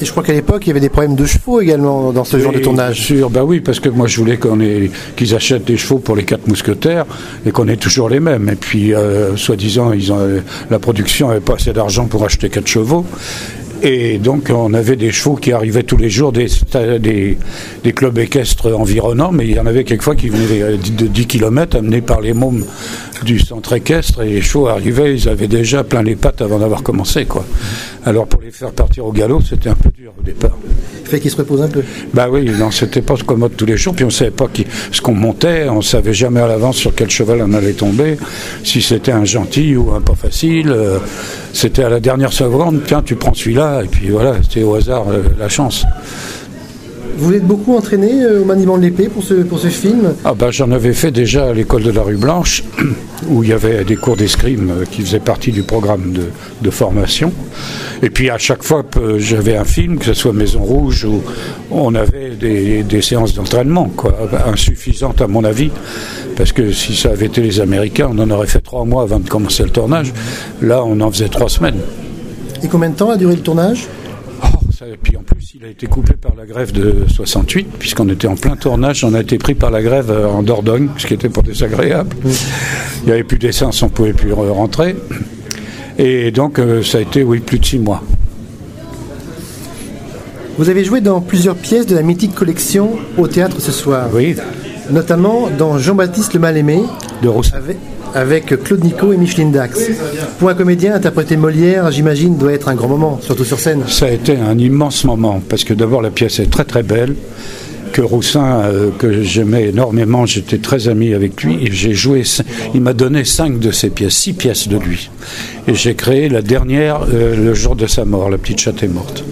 Et 0.00 0.04
je 0.04 0.12
crois 0.12 0.22
qu'à 0.22 0.32
l'époque, 0.32 0.62
il 0.64 0.68
y 0.68 0.70
avait 0.70 0.78
des 0.78 0.88
problèmes 0.88 1.16
de 1.16 1.26
chevaux 1.26 1.60
également 1.60 2.12
dans 2.12 2.22
ce 2.22 2.38
genre 2.38 2.52
de 2.52 2.60
tournage. 2.60 2.98
Bien 2.98 3.04
sûr, 3.04 3.30
bah 3.30 3.42
oui, 3.42 3.58
parce 3.58 3.80
que 3.80 3.88
moi 3.88 4.06
je 4.06 4.16
voulais 4.16 4.36
qu'on 4.36 4.58
qu'ils 5.16 5.34
achètent 5.34 5.64
des 5.64 5.76
chevaux 5.76 5.98
pour 5.98 6.14
les 6.14 6.22
quatre 6.22 6.46
mousquetaires 6.46 7.04
et 7.44 7.50
qu'on 7.50 7.66
ait 7.66 7.76
toujours 7.76 8.08
les 8.10 8.20
mêmes. 8.20 8.48
Et 8.48 8.54
puis, 8.54 8.94
euh, 8.94 9.36
soi-disant, 9.36 9.92
ils 9.92 10.12
ont, 10.12 10.40
la 10.70 10.78
production 10.78 11.28
n'avait 11.28 11.40
pas 11.40 11.54
assez 11.54 11.72
d'argent 11.72 12.06
pour 12.06 12.24
acheter 12.24 12.48
quatre 12.48 12.68
chevaux. 12.68 13.04
Et 13.82 14.18
donc 14.18 14.50
on 14.50 14.74
avait 14.74 14.96
des 14.96 15.10
chevaux 15.10 15.36
qui 15.36 15.52
arrivaient 15.52 15.82
tous 15.82 15.96
les 15.96 16.10
jours 16.10 16.32
des, 16.32 16.48
clubs 17.94 18.18
équestres 18.18 18.78
environnants, 18.78 19.32
mais 19.32 19.46
il 19.46 19.54
y 19.54 19.60
en 19.60 19.66
avait 19.66 19.84
quelquefois 19.84 20.16
qui 20.16 20.28
venaient 20.28 20.76
de 20.76 21.06
10 21.06 21.26
km 21.26 21.78
amenés 21.78 22.02
par 22.02 22.20
les 22.20 22.34
mômes 22.34 22.64
du 23.24 23.38
centre 23.38 23.72
équestre 23.72 24.22
et 24.22 24.30
les 24.30 24.40
chevaux 24.42 24.68
arrivaient, 24.68 25.14
ils 25.14 25.28
avaient 25.28 25.48
déjà 25.48 25.84
plein 25.84 26.02
les 26.02 26.16
pattes 26.16 26.42
avant 26.42 26.58
d'avoir 26.58 26.82
commencé. 26.82 27.24
quoi. 27.24 27.44
Alors 28.04 28.26
pour 28.26 28.42
les 28.42 28.50
faire 28.50 28.72
partir 28.72 29.06
au 29.06 29.12
galop, 29.12 29.40
c'était 29.40 29.70
un 29.70 29.74
peu 29.74 29.90
dur 29.90 30.12
au 30.18 30.22
départ. 30.22 30.56
Se 31.18 31.62
un 31.62 31.68
peu. 31.68 31.82
Bah 32.14 32.28
oui, 32.30 32.50
non, 32.58 32.70
c'était 32.70 33.02
pas 33.02 33.14
commode 33.26 33.56
tous 33.56 33.66
les 33.66 33.76
jours, 33.76 33.94
puis 33.94 34.04
on 34.04 34.10
savait 34.10 34.30
pas 34.30 34.46
ce 34.92 35.00
qu'on 35.00 35.14
montait, 35.14 35.68
on 35.68 35.82
savait 35.82 36.14
jamais 36.14 36.40
à 36.40 36.46
l'avance 36.46 36.76
sur 36.76 36.94
quel 36.94 37.10
cheval 37.10 37.42
on 37.42 37.52
allait 37.52 37.72
tomber, 37.72 38.16
si 38.62 38.80
c'était 38.80 39.12
un 39.12 39.24
gentil 39.24 39.76
ou 39.76 39.92
un 39.92 40.00
pas 40.00 40.14
facile. 40.14 40.70
Euh, 40.70 40.98
c'était 41.52 41.82
à 41.82 41.88
la 41.88 42.00
dernière 42.00 42.32
seconde, 42.32 42.82
tiens, 42.86 43.02
tu 43.02 43.16
prends 43.16 43.34
celui-là, 43.34 43.82
et 43.82 43.88
puis 43.88 44.10
voilà, 44.10 44.36
c'était 44.42 44.62
au 44.62 44.74
hasard 44.74 45.08
euh, 45.08 45.22
la 45.38 45.48
chance. 45.48 45.84
Vous 47.16 47.32
êtes 47.34 47.46
beaucoup 47.46 47.74
entraîné 47.74 48.22
euh, 48.22 48.42
au 48.42 48.44
maniement 48.44 48.76
de 48.76 48.82
l'épée 48.82 49.08
pour 49.08 49.22
ce, 49.22 49.34
pour 49.34 49.58
ce 49.58 49.68
film 49.68 50.14
ah 50.24 50.34
bah, 50.34 50.50
J'en 50.50 50.70
avais 50.70 50.92
fait 50.92 51.10
déjà 51.10 51.48
à 51.48 51.52
l'école 51.52 51.82
de 51.82 51.90
la 51.90 52.02
rue 52.02 52.16
Blanche, 52.16 52.64
où 53.28 53.42
il 53.42 53.50
y 53.50 53.52
avait 53.52 53.84
des 53.84 53.96
cours 53.96 54.16
d'escrime 54.16 54.70
euh, 54.70 54.84
qui 54.84 55.02
faisaient 55.02 55.20
partie 55.20 55.52
du 55.52 55.62
programme 55.62 56.12
de, 56.62 56.70
formation. 56.70 57.32
Et 58.00 58.10
puis 58.10 58.30
à 58.30 58.38
chaque 58.38 58.62
fois 58.62 58.84
que 58.84 59.18
j'avais 59.18 59.56
un 59.56 59.64
film, 59.64 59.98
que 59.98 60.04
ce 60.04 60.14
soit 60.14 60.32
Maison 60.32 60.60
Rouge, 60.60 61.04
où 61.04 61.20
on 61.72 61.94
avait 61.96 62.30
des, 62.30 62.84
des 62.84 63.02
séances 63.02 63.34
d'entraînement, 63.34 63.90
quoi, 63.96 64.16
insuffisantes 64.46 65.20
à 65.20 65.26
mon 65.26 65.42
avis, 65.42 65.70
parce 66.36 66.52
que 66.52 66.70
si 66.70 66.94
ça 66.94 67.10
avait 67.10 67.26
été 67.26 67.42
les 67.42 67.60
Américains, 67.60 68.08
on 68.12 68.18
en 68.20 68.30
aurait 68.30 68.46
fait 68.46 68.60
trois 68.60 68.84
mois 68.84 69.02
avant 69.02 69.18
de 69.18 69.28
commencer 69.28 69.64
le 69.64 69.70
tournage. 69.70 70.12
Là, 70.62 70.84
on 70.84 71.00
en 71.00 71.10
faisait 71.10 71.28
trois 71.28 71.48
semaines. 71.48 71.80
Et 72.62 72.68
combien 72.68 72.90
de 72.90 72.94
temps 72.94 73.10
a 73.10 73.16
duré 73.16 73.34
le 73.34 73.42
tournage? 73.42 73.88
Et 74.82 74.96
puis 74.96 75.16
en 75.16 75.22
plus, 75.22 75.39
il 75.54 75.64
a 75.64 75.68
été 75.68 75.86
coupé 75.86 76.14
par 76.14 76.36
la 76.36 76.46
grève 76.46 76.70
de 76.70 77.06
68, 77.08 77.66
puisqu'on 77.78 78.08
était 78.08 78.28
en 78.28 78.36
plein 78.36 78.54
tournage. 78.54 79.02
On 79.02 79.14
a 79.14 79.20
été 79.20 79.36
pris 79.36 79.54
par 79.54 79.70
la 79.70 79.82
grève 79.82 80.10
euh, 80.10 80.28
en 80.28 80.44
Dordogne, 80.44 80.90
ce 80.96 81.06
qui 81.06 81.14
était 81.14 81.28
pas 81.28 81.42
désagréable. 81.42 82.16
Il 82.24 83.06
n'y 83.06 83.12
avait 83.12 83.24
plus 83.24 83.38
d'essence, 83.38 83.82
on 83.82 83.86
ne 83.86 83.90
pouvait 83.90 84.12
plus 84.12 84.32
rentrer. 84.32 84.94
Et 85.98 86.30
donc, 86.30 86.58
euh, 86.58 86.84
ça 86.84 86.98
a 86.98 87.00
été, 87.00 87.24
oui, 87.24 87.40
plus 87.40 87.58
de 87.58 87.64
six 87.64 87.80
mois. 87.80 88.02
Vous 90.56 90.68
avez 90.68 90.84
joué 90.84 91.00
dans 91.00 91.20
plusieurs 91.20 91.56
pièces 91.56 91.86
de 91.86 91.96
la 91.96 92.02
mythique 92.02 92.34
collection 92.34 92.98
au 93.18 93.26
théâtre 93.26 93.60
ce 93.60 93.72
soir. 93.72 94.08
Oui. 94.12 94.36
Notamment 94.90 95.50
dans 95.50 95.78
Jean-Baptiste 95.78 96.34
le 96.34 96.40
Mal-Aimé. 96.40 96.82
De 97.22 97.28
Rousseau. 97.28 97.56
avec 97.56 97.78
Claude 98.64 98.84
Nico 98.84 99.12
et 99.12 99.16
Micheline 99.16 99.52
Dax. 99.52 99.90
Pour 100.38 100.48
un 100.48 100.54
comédien, 100.54 100.94
interpréter 100.94 101.36
Molière, 101.36 101.90
j'imagine, 101.90 102.36
doit 102.36 102.52
être 102.52 102.68
un 102.68 102.74
grand 102.74 102.88
moment, 102.88 103.18
surtout 103.22 103.44
sur 103.44 103.58
scène. 103.58 103.84
Ça 103.88 104.06
a 104.06 104.10
été 104.10 104.36
un 104.36 104.58
immense 104.58 105.04
moment, 105.04 105.40
parce 105.48 105.64
que 105.64 105.74
d'abord 105.74 106.02
la 106.02 106.10
pièce 106.10 106.38
est 106.40 106.50
très 106.50 106.64
très 106.64 106.82
belle, 106.82 107.14
que 107.92 108.02
Roussin, 108.02 108.62
euh, 108.62 108.90
que 108.96 109.22
j'aimais 109.22 109.68
énormément, 109.68 110.26
j'étais 110.26 110.58
très 110.58 110.88
ami 110.88 111.12
avec 111.14 111.42
lui, 111.42 111.58
et 111.66 111.72
j'ai 111.72 111.92
joué, 111.92 112.22
il 112.74 112.80
m'a 112.80 112.92
donné 112.92 113.24
cinq 113.24 113.58
de 113.58 113.70
ses 113.70 113.90
pièces, 113.90 114.14
six 114.14 114.32
pièces 114.32 114.68
de 114.68 114.76
lui. 114.76 115.10
Et 115.66 115.74
j'ai 115.74 115.94
créé 115.94 116.28
la 116.28 116.42
dernière 116.42 117.00
euh, 117.12 117.36
le 117.36 117.54
jour 117.54 117.76
de 117.76 117.86
sa 117.86 118.04
mort, 118.04 118.30
La 118.30 118.38
petite 118.38 118.60
chatte 118.60 118.82
est 118.82 118.88
morte. 118.88 119.24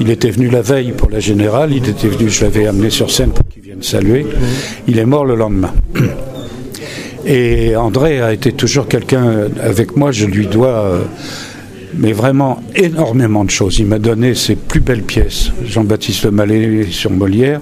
Il 0.00 0.10
était 0.10 0.30
venu 0.30 0.48
la 0.48 0.62
veille 0.62 0.92
pour 0.92 1.10
la 1.10 1.20
générale, 1.20 1.72
il 1.72 1.88
était 1.88 2.08
venu, 2.08 2.28
je 2.28 2.44
l'avais 2.44 2.66
amené 2.66 2.90
sur 2.90 3.10
scène 3.10 3.30
pour 3.30 3.46
qu'il 3.48 3.62
vienne 3.62 3.82
saluer. 3.82 4.26
Il 4.86 4.98
est 4.98 5.06
mort 5.06 5.24
le 5.24 5.34
lendemain. 5.34 5.72
Et 7.28 7.76
André 7.76 8.22
a 8.22 8.32
été 8.32 8.52
toujours 8.52 8.88
quelqu'un 8.88 9.48
avec 9.62 9.96
moi, 9.96 10.12
je 10.12 10.24
lui 10.24 10.46
dois, 10.46 10.78
euh, 10.78 11.02
mais 11.94 12.12
vraiment 12.12 12.62
énormément 12.74 13.44
de 13.44 13.50
choses. 13.50 13.78
Il 13.78 13.86
m'a 13.86 13.98
donné 13.98 14.34
ses 14.34 14.56
plus 14.56 14.80
belles 14.80 15.02
pièces, 15.02 15.52
Jean-Baptiste 15.62 16.24
Le 16.24 16.30
Mallet 16.30 16.86
sur 16.90 17.10
Molière, 17.10 17.60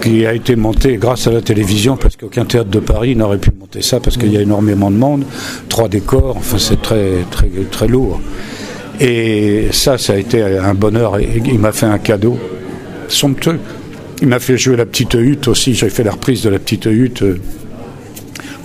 qui 0.00 0.24
a 0.24 0.32
été 0.32 0.54
monté 0.54 0.96
grâce 0.96 1.26
à 1.26 1.32
la 1.32 1.40
télévision, 1.40 1.96
parce 1.96 2.14
qu'aucun 2.14 2.44
théâtre 2.44 2.70
de 2.70 2.78
Paris 2.78 3.16
n'aurait 3.16 3.38
pu 3.38 3.50
monter 3.58 3.82
ça, 3.82 3.98
parce 3.98 4.16
qu'il 4.16 4.32
y 4.32 4.36
a 4.36 4.42
énormément 4.42 4.92
de 4.92 4.96
monde, 4.96 5.24
trois 5.68 5.88
décors, 5.88 6.36
enfin 6.36 6.58
c'est 6.58 6.80
très, 6.80 7.24
très, 7.32 7.48
très 7.72 7.88
lourd. 7.88 8.20
Et 9.00 9.70
ça, 9.72 9.98
ça 9.98 10.12
a 10.12 10.16
été 10.16 10.40
un 10.40 10.74
bonheur. 10.74 11.18
Il 11.18 11.58
m'a 11.58 11.72
fait 11.72 11.86
un 11.86 11.98
cadeau 11.98 12.38
somptueux. 13.08 13.58
Il 14.22 14.28
m'a 14.28 14.38
fait 14.38 14.56
jouer 14.56 14.76
la 14.76 14.86
petite 14.86 15.14
hutte 15.14 15.48
aussi. 15.48 15.74
J'ai 15.74 15.90
fait 15.90 16.04
la 16.04 16.12
reprise 16.12 16.42
de 16.42 16.48
la 16.48 16.60
petite 16.60 16.86
hutte 16.86 17.22
euh, 17.22 17.40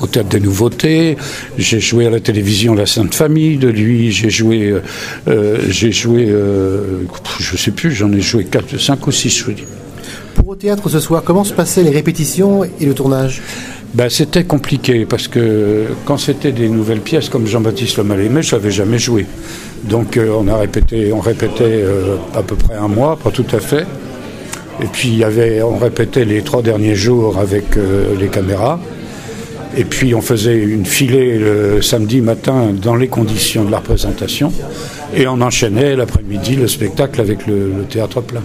au 0.02 0.08
Théâtre 0.08 0.30
des 0.30 0.40
Nouveautés. 0.40 1.18
J'ai 1.58 1.80
joué 1.80 2.08
à 2.08 2.10
la 2.10 2.20
télévision 2.20 2.74
La 2.76 2.86
Sainte 2.86 3.14
Famille 3.14 3.58
de 3.58 3.68
lui. 3.68 4.12
J'ai 4.12 4.30
joué, 4.30 4.70
euh, 4.70 4.82
euh, 5.28 5.58
j'ai 5.70 5.92
joué, 5.92 6.34
je 7.40 7.58
sais 7.58 7.72
plus, 7.72 7.92
j'en 7.92 8.12
ai 8.12 8.22
joué 8.22 8.46
4, 8.46 8.80
5 8.80 9.08
ou 9.08 9.12
6, 9.12 9.44
je 9.48 9.52
dis. 9.52 9.64
Pour 10.36 10.48
au 10.48 10.56
théâtre 10.56 10.90
ce 10.90 11.00
soir, 11.00 11.24
comment 11.24 11.44
se 11.44 11.54
passaient 11.54 11.84
les 11.84 11.90
répétitions 11.90 12.64
et 12.64 12.86
le 12.86 12.94
tournage? 12.94 13.42
Ben, 13.94 14.08
C'était 14.10 14.44
compliqué 14.44 15.06
parce 15.06 15.28
que 15.28 15.88
quand 16.06 16.18
c'était 16.18 16.52
des 16.52 16.70
nouvelles 16.70 17.02
pièces 17.02 17.28
comme 17.28 17.48
Jean-Baptiste 17.48 17.98
Le 17.98 18.04
Mal-Aimé, 18.04 18.44
je 18.44 18.56
n'avais 18.56 18.70
jamais 18.72 19.00
joué. 19.00 19.26
Donc 19.84 20.18
euh, 20.18 20.32
on 20.38 20.48
a 20.48 20.58
répété, 20.58 21.12
on 21.12 21.20
répétait 21.20 21.82
euh, 21.84 22.18
à 22.36 22.44
peu 22.44 22.56
près 22.56 22.76
un 22.76 22.88
mois, 22.88 23.18
pas 23.18 23.32
tout 23.32 23.46
à 23.52 23.60
fait. 23.60 23.88
Et 24.82 24.86
puis 24.86 25.10
il 25.10 25.18
y 25.18 25.24
avait, 25.24 25.62
on 25.64 25.78
répétait 25.78 26.24
les 26.24 26.44
trois 26.44 26.62
derniers 26.62 26.96
jours 26.96 27.40
avec 27.40 27.78
euh, 27.78 28.16
les 28.20 28.28
caméras. 28.28 28.80
Et 29.78 29.86
puis 29.86 30.16
on 30.16 30.22
faisait 30.22 30.58
une 30.58 30.86
filée 30.86 31.38
le 31.38 31.82
samedi 31.82 32.22
matin 32.22 32.74
dans 32.74 32.96
les 32.96 33.08
conditions 33.08 33.64
de 33.64 33.72
la 33.72 33.78
représentation. 33.78 34.52
Et 35.16 35.28
on 35.28 35.42
enchaînait 35.42 35.96
l'après-midi 35.96 36.56
le 36.56 36.68
spectacle 36.68 37.22
avec 37.22 37.48
le, 37.48 37.86
théâtre 37.90 38.22
plein. 38.22 38.44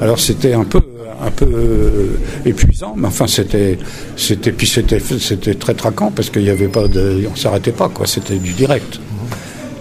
Alors 0.00 0.18
c'était 0.18 0.54
un 0.54 0.64
peu 0.64 0.80
un 1.24 1.30
peu 1.30 2.16
épuisant, 2.44 2.94
mais 2.96 3.06
enfin 3.06 3.28
c'était 3.28 3.78
c'était 4.16 4.50
puis 4.50 4.66
c'était 4.66 4.98
c'était 4.98 5.54
très 5.54 5.74
traquant 5.74 6.10
parce 6.10 6.30
qu'il 6.30 6.42
n'y 6.42 6.50
avait 6.50 6.66
pas 6.66 6.88
de 6.88 7.22
on 7.32 7.36
s'arrêtait 7.36 7.70
pas 7.70 7.88
quoi, 7.88 8.06
c'était 8.06 8.38
du 8.38 8.52
direct 8.52 8.98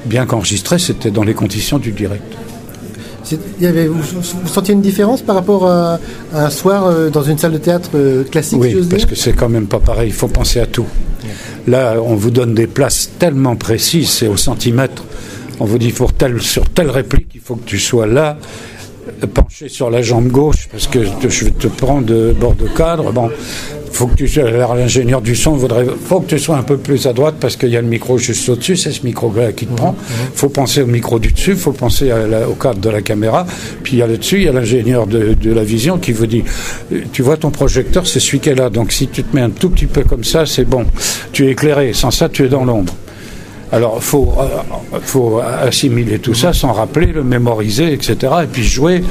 bien 0.05 0.25
qu'enregistré, 0.25 0.79
c'était 0.79 1.12
dans 1.12 1.24
les 1.24 1.34
conditions 1.34 1.79
du 1.79 1.91
direct. 1.91 2.24
Y 3.60 3.66
avait, 3.66 3.88
vous, 3.88 4.04
sentiez 4.48 4.74
une 4.74 4.82
différence 4.82 5.22
par 5.22 5.36
rapport 5.36 5.68
à, 5.68 6.00
un 6.34 6.50
soir 6.50 6.86
euh, 6.86 7.10
dans 7.10 7.24
une 7.24 7.38
salle 7.38 7.54
de 7.54 7.58
théâtre 7.58 7.92
euh, 7.96 8.24
classique 8.24 8.60
Oui, 8.60 8.75
parce 8.90 9.06
que 9.06 9.16
c'est 9.16 9.34
quand 9.34 9.50
même 9.50 9.68
pas 9.68 9.80
pareil, 9.80 10.10
il 10.10 10.13
faut 10.13 10.28
penser 10.28 10.60
à 10.60 10.66
tout. 10.66 10.88
Là, 11.68 11.98
on 12.04 12.16
vous 12.16 12.32
donne 12.32 12.56
des 12.56 12.68
places 12.68 13.12
tellement 13.20 13.56
précises, 13.56 14.10
c'est 14.10 14.28
au 14.28 14.38
centimètre. 14.38 15.04
On 15.60 15.66
vous 15.66 15.78
dit 15.78 15.92
pour 15.92 16.13
telle, 16.13 16.42
sur 16.42 16.68
telle 16.70 16.90
réplique, 16.90 17.30
il 17.36 17.42
faut 17.42 17.56
que 17.56 17.66
tu 17.66 17.78
sois 17.78 18.08
là, 18.08 18.38
penché 19.34 19.70
sur 19.70 19.90
la 19.90 20.01
jambe 20.01 20.28
gauche, 20.30 20.68
parce 20.72 20.88
que 20.88 21.04
je 21.04 21.46
vais 21.46 21.51
te 21.51 21.68
prendre 21.68 22.06
de 22.06 22.34
bord 22.38 22.56
de 22.56 22.68
cadre. 22.68 23.12
Bon, 23.12 23.30
faut 23.92 24.08
que 24.08 24.16
tu 24.16 24.28
sois 24.28 24.50
l'ingénieur 24.50 25.22
du 25.22 25.36
son 25.36 25.54
voudrait 25.54 25.86
faut 26.06 26.20
que 26.22 26.28
tu 26.28 26.40
sois 26.40 26.58
un 26.58 26.64
peu 26.64 26.78
plus 26.78 27.06
à 27.08 27.14
droite 27.14 27.36
parce 27.40 27.56
qu'il 27.56 27.70
y 27.70 27.78
a 27.78 27.82
le 27.82 27.88
micro 27.88 28.18
juste 28.18 28.48
au-dessus 28.50 28.78
c'est 28.78 28.92
ce 28.92 29.06
micro 29.06 29.32
là 29.36 29.52
qui 29.52 29.66
te 29.66 29.74
prend. 29.74 29.96
Il 30.34 30.38
faut 30.38 30.50
penser 30.50 30.82
au 30.82 30.88
micro 30.88 31.20
du 31.20 31.32
dessus 31.32 31.56
faut 31.56 31.74
penser 31.74 32.12
au 32.50 32.54
cadre 32.54 32.80
de 32.80 32.90
la 32.90 33.02
caméra. 33.02 33.46
Puis 33.84 33.94
il 33.94 34.00
y 34.00 34.02
a 34.02 34.08
là-dessus 34.08 34.38
il 34.38 34.44
y 34.44 34.48
a 34.48 34.52
l'ingénieur 34.52 35.08
de, 35.08 35.36
la 35.44 35.64
vision 35.64 35.98
qui 35.98 36.12
vous 36.12 36.28
dit 36.28 36.44
tu 37.12 37.22
vois 37.22 37.38
ton 37.38 37.52
projecteur 37.52 38.08
c'est 38.08 38.20
celui 38.20 38.40
qui 38.40 38.50
est 38.50 38.56
là. 38.56 38.70
Donc 38.70 38.92
si 38.92 39.08
tu 39.08 39.24
te 39.24 39.36
mets 39.36 39.42
un 39.42 39.50
tout 39.50 39.70
petit 39.70 39.88
peu 39.88 40.04
comme 40.04 40.24
ça 40.24 40.46
c'est 40.46 40.66
bon. 40.66 40.86
Tu 41.32 41.48
es 41.48 41.52
éclairé. 41.52 41.94
Sans 41.94 42.12
ça 42.12 42.30
tu 42.30 42.46
es 42.46 42.50
dans 42.50 42.66
l'ombre 42.66 42.94
alors, 43.72 43.96
il 43.98 44.04
faut, 44.04 44.34
euh, 44.38 45.00
faut, 45.01 45.40
assimiler 45.40 46.20
tout 46.20 46.34
ça, 46.34 46.51
s'en 46.51 46.74
rappeler, 46.74 47.08
le 47.08 47.24
mémoriser, 47.24 47.94
etc. 47.94 48.16
Et 48.44 48.48
puis 48.48 48.63
jouer 48.63 49.01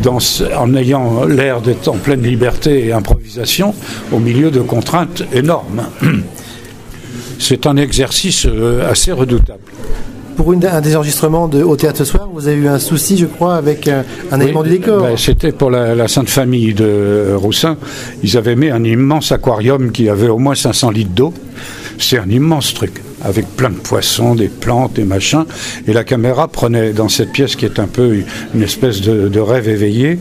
dans, 0.00 0.18
en 0.56 0.74
ayant 0.74 1.26
l'air 1.26 1.60
d'être 1.60 1.88
en 1.88 1.98
pleine 1.98 2.22
liberté 2.22 2.86
et 2.86 2.92
improvisation 2.92 3.74
au 4.12 4.18
milieu 4.18 4.50
de 4.50 4.60
contraintes 4.60 5.22
énormes. 5.34 5.82
C'est 7.38 7.66
un 7.66 7.76
exercice 7.76 8.46
euh, 8.46 8.90
assez 8.90 9.12
redoutable. 9.12 9.60
Pour 10.36 10.54
une, 10.54 10.64
un 10.64 10.80
des 10.80 10.96
enregistrements 10.96 11.48
de, 11.48 11.62
au 11.62 11.76
théâtre 11.76 11.98
ce 11.98 12.04
soir, 12.04 12.28
vous 12.32 12.48
avez 12.48 12.56
eu 12.56 12.68
un 12.68 12.78
souci, 12.78 13.18
je 13.18 13.26
crois, 13.26 13.56
avec 13.56 13.88
un, 13.88 14.04
élément 14.40 14.62
du 14.62 14.70
décor. 14.70 15.02
Ben, 15.02 15.16
c'était 15.18 15.52
pour 15.52 15.70
la, 15.70 15.94
la, 15.94 16.08
Sainte 16.08 16.30
Famille 16.30 16.72
de 16.72 17.34
Roussin. 17.36 17.76
Ils 18.22 18.36
avaient 18.38 18.56
mis 18.56 18.70
un 18.70 18.84
immense 18.84 19.32
aquarium 19.32 19.92
qui 19.92 20.08
avait 20.08 20.28
au 20.28 20.38
moins 20.38 20.54
500 20.54 20.90
litres 20.90 21.12
d'eau. 21.14 21.34
C'est 21.98 22.18
un 22.18 22.28
immense 22.28 22.72
truc 22.74 23.02
avec 23.24 23.46
plein 23.56 23.70
de 23.70 23.76
poissons, 23.76 24.34
des 24.34 24.48
plantes, 24.48 24.94
des 24.94 25.04
machins. 25.04 25.44
Et 25.86 25.92
la 25.92 26.04
caméra 26.04 26.48
prenait, 26.48 26.92
dans 26.92 27.08
cette 27.08 27.32
pièce 27.32 27.56
qui 27.56 27.64
est 27.64 27.78
un 27.78 27.86
peu 27.86 28.22
une 28.54 28.62
espèce 28.62 29.00
de, 29.00 29.40
rêve 29.40 29.68
éveillé, 29.68 30.18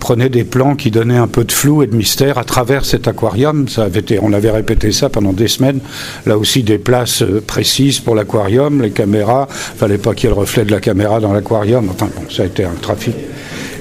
prenait 0.00 0.28
des 0.28 0.44
plans 0.44 0.74
qui 0.74 0.90
donnaient 0.90 1.16
un 1.16 1.28
peu 1.28 1.44
de 1.44 1.52
flou 1.52 1.82
et 1.82 1.86
de 1.86 1.94
mystère 1.94 2.36
à 2.36 2.44
travers 2.44 2.84
cet 2.84 3.06
aquarium. 3.06 3.68
Ça 3.68 3.84
avait 3.84 4.00
été, 4.00 4.18
on 4.20 4.32
avait 4.32 4.50
répété 4.50 4.90
ça 4.90 5.08
pendant 5.08 5.32
des 5.32 5.46
semaines. 5.46 5.78
Là 6.26 6.36
aussi, 6.38 6.64
des 6.64 6.78
places 6.78 7.22
euh, 7.22 7.40
précises 7.46 8.00
pour 8.00 8.16
l'aquarium, 8.16 8.82
les 8.82 8.90
caméras. 8.90 9.46
Fallait 9.48 9.98
pas 9.98 10.14
qu'il 10.14 10.28
y 10.28 10.32
ait 10.32 10.34
le 10.34 10.40
reflet 10.40 10.64
de 10.64 10.72
la 10.72 10.80
caméra 10.80 11.20
dans 11.20 11.32
l'aquarium. 11.32 11.88
Enfin, 11.88 12.08
bon, 12.16 12.24
ça 12.28 12.42
a 12.42 12.46
été 12.46 12.64
un 12.64 12.74
trafic. 12.80 13.14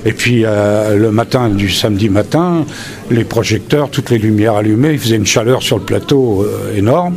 Et 0.06 0.14
puis 0.14 0.44
euh, 0.46 0.96
le 0.96 1.12
matin 1.12 1.50
du 1.50 1.70
samedi 1.70 2.10
matin, 2.10 2.66
les 3.12 3.24
projecteurs, 3.24 3.90
toutes 3.90 4.10
les 4.10 4.18
lumières 4.18 4.56
allumées, 4.56 4.94
il 4.94 5.00
faisait 5.00 5.16
une 5.16 5.28
chaleur 5.28 5.62
sur 5.62 5.78
le 5.78 5.84
plateau 5.84 6.44
euh, 6.44 6.76
énorme. 6.76 7.16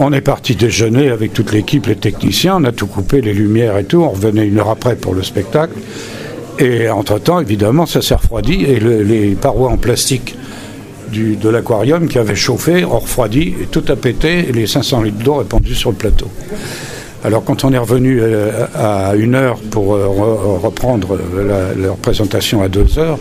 On 0.00 0.12
est 0.12 0.20
parti 0.20 0.54
déjeuner 0.54 1.10
avec 1.10 1.32
toute 1.32 1.52
l'équipe, 1.52 1.86
les 1.86 1.96
techniciens, 1.96 2.58
on 2.60 2.64
a 2.64 2.70
tout 2.70 2.86
coupé, 2.86 3.20
les 3.20 3.32
lumières 3.32 3.76
et 3.78 3.84
tout, 3.84 4.00
on 4.00 4.10
revenait 4.10 4.46
une 4.46 4.60
heure 4.60 4.70
après 4.70 4.94
pour 4.94 5.12
le 5.12 5.24
spectacle. 5.24 5.74
Et 6.60 6.88
entre-temps, 6.88 7.40
évidemment, 7.40 7.84
ça 7.84 8.00
s'est 8.00 8.14
refroidi 8.14 8.64
et 8.64 8.78
les 8.78 9.34
parois 9.34 9.70
en 9.70 9.76
plastique 9.76 10.36
de 11.10 11.48
l'aquarium 11.48 12.06
qui 12.06 12.16
avaient 12.16 12.36
chauffé 12.36 12.84
ont 12.84 13.00
refroidi 13.00 13.54
et 13.60 13.66
tout 13.66 13.82
a 13.88 13.96
pété 13.96 14.48
et 14.48 14.52
les 14.52 14.68
500 14.68 15.02
litres 15.02 15.24
d'eau 15.24 15.34
répandus 15.34 15.74
sur 15.74 15.90
le 15.90 15.96
plateau. 15.96 16.28
Alors 17.24 17.42
quand 17.42 17.64
on 17.64 17.72
est 17.72 17.78
revenu 17.78 18.20
euh, 18.20 18.66
à 18.76 19.16
une 19.16 19.34
heure 19.34 19.58
pour 19.70 19.94
euh, 19.94 20.06
reprendre 20.06 21.18
la, 21.36 21.74
la 21.74 21.90
représentation 21.90 22.62
à 22.62 22.68
deux 22.68 23.00
heures, 23.00 23.18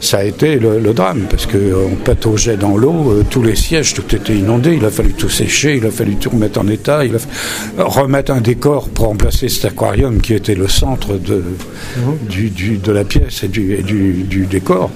ça 0.00 0.18
a 0.18 0.24
été 0.24 0.58
le, 0.58 0.92
drame, 0.92 1.26
parce 1.28 1.46
qu'on 1.46 1.56
euh, 1.56 1.88
pataugeait 2.04 2.56
dans 2.56 2.76
l'eau, 2.76 3.10
euh, 3.10 3.24
tous 3.28 3.42
les 3.42 3.56
sièges, 3.56 3.94
tout 3.94 4.14
était 4.14 4.34
inondé, 4.34 4.74
il 4.76 4.84
a 4.84 4.90
fallu 4.90 5.14
tout 5.14 5.28
sécher, 5.28 5.76
il 5.76 5.86
a 5.86 5.90
fallu 5.90 6.16
tout 6.16 6.30
remettre 6.30 6.60
en 6.60 6.68
état, 6.68 7.04
il 7.04 7.14
a 7.14 7.18
fallu 7.18 7.34
remettre 7.78 8.32
un 8.32 8.40
décor 8.40 8.88
pour 8.88 9.06
remplacer 9.06 9.48
cet 9.48 9.64
aquarium 9.64 10.20
qui 10.20 10.34
était 10.34 10.54
le 10.54 10.68
centre 10.68 11.14
de, 11.14 11.42
mhm. 11.96 12.80
de 12.82 12.92
la 12.92 13.04
pièce 13.04 13.42
et 13.42 13.48
du, 13.48 13.82
du, 13.82 14.46
décor. 14.46 14.90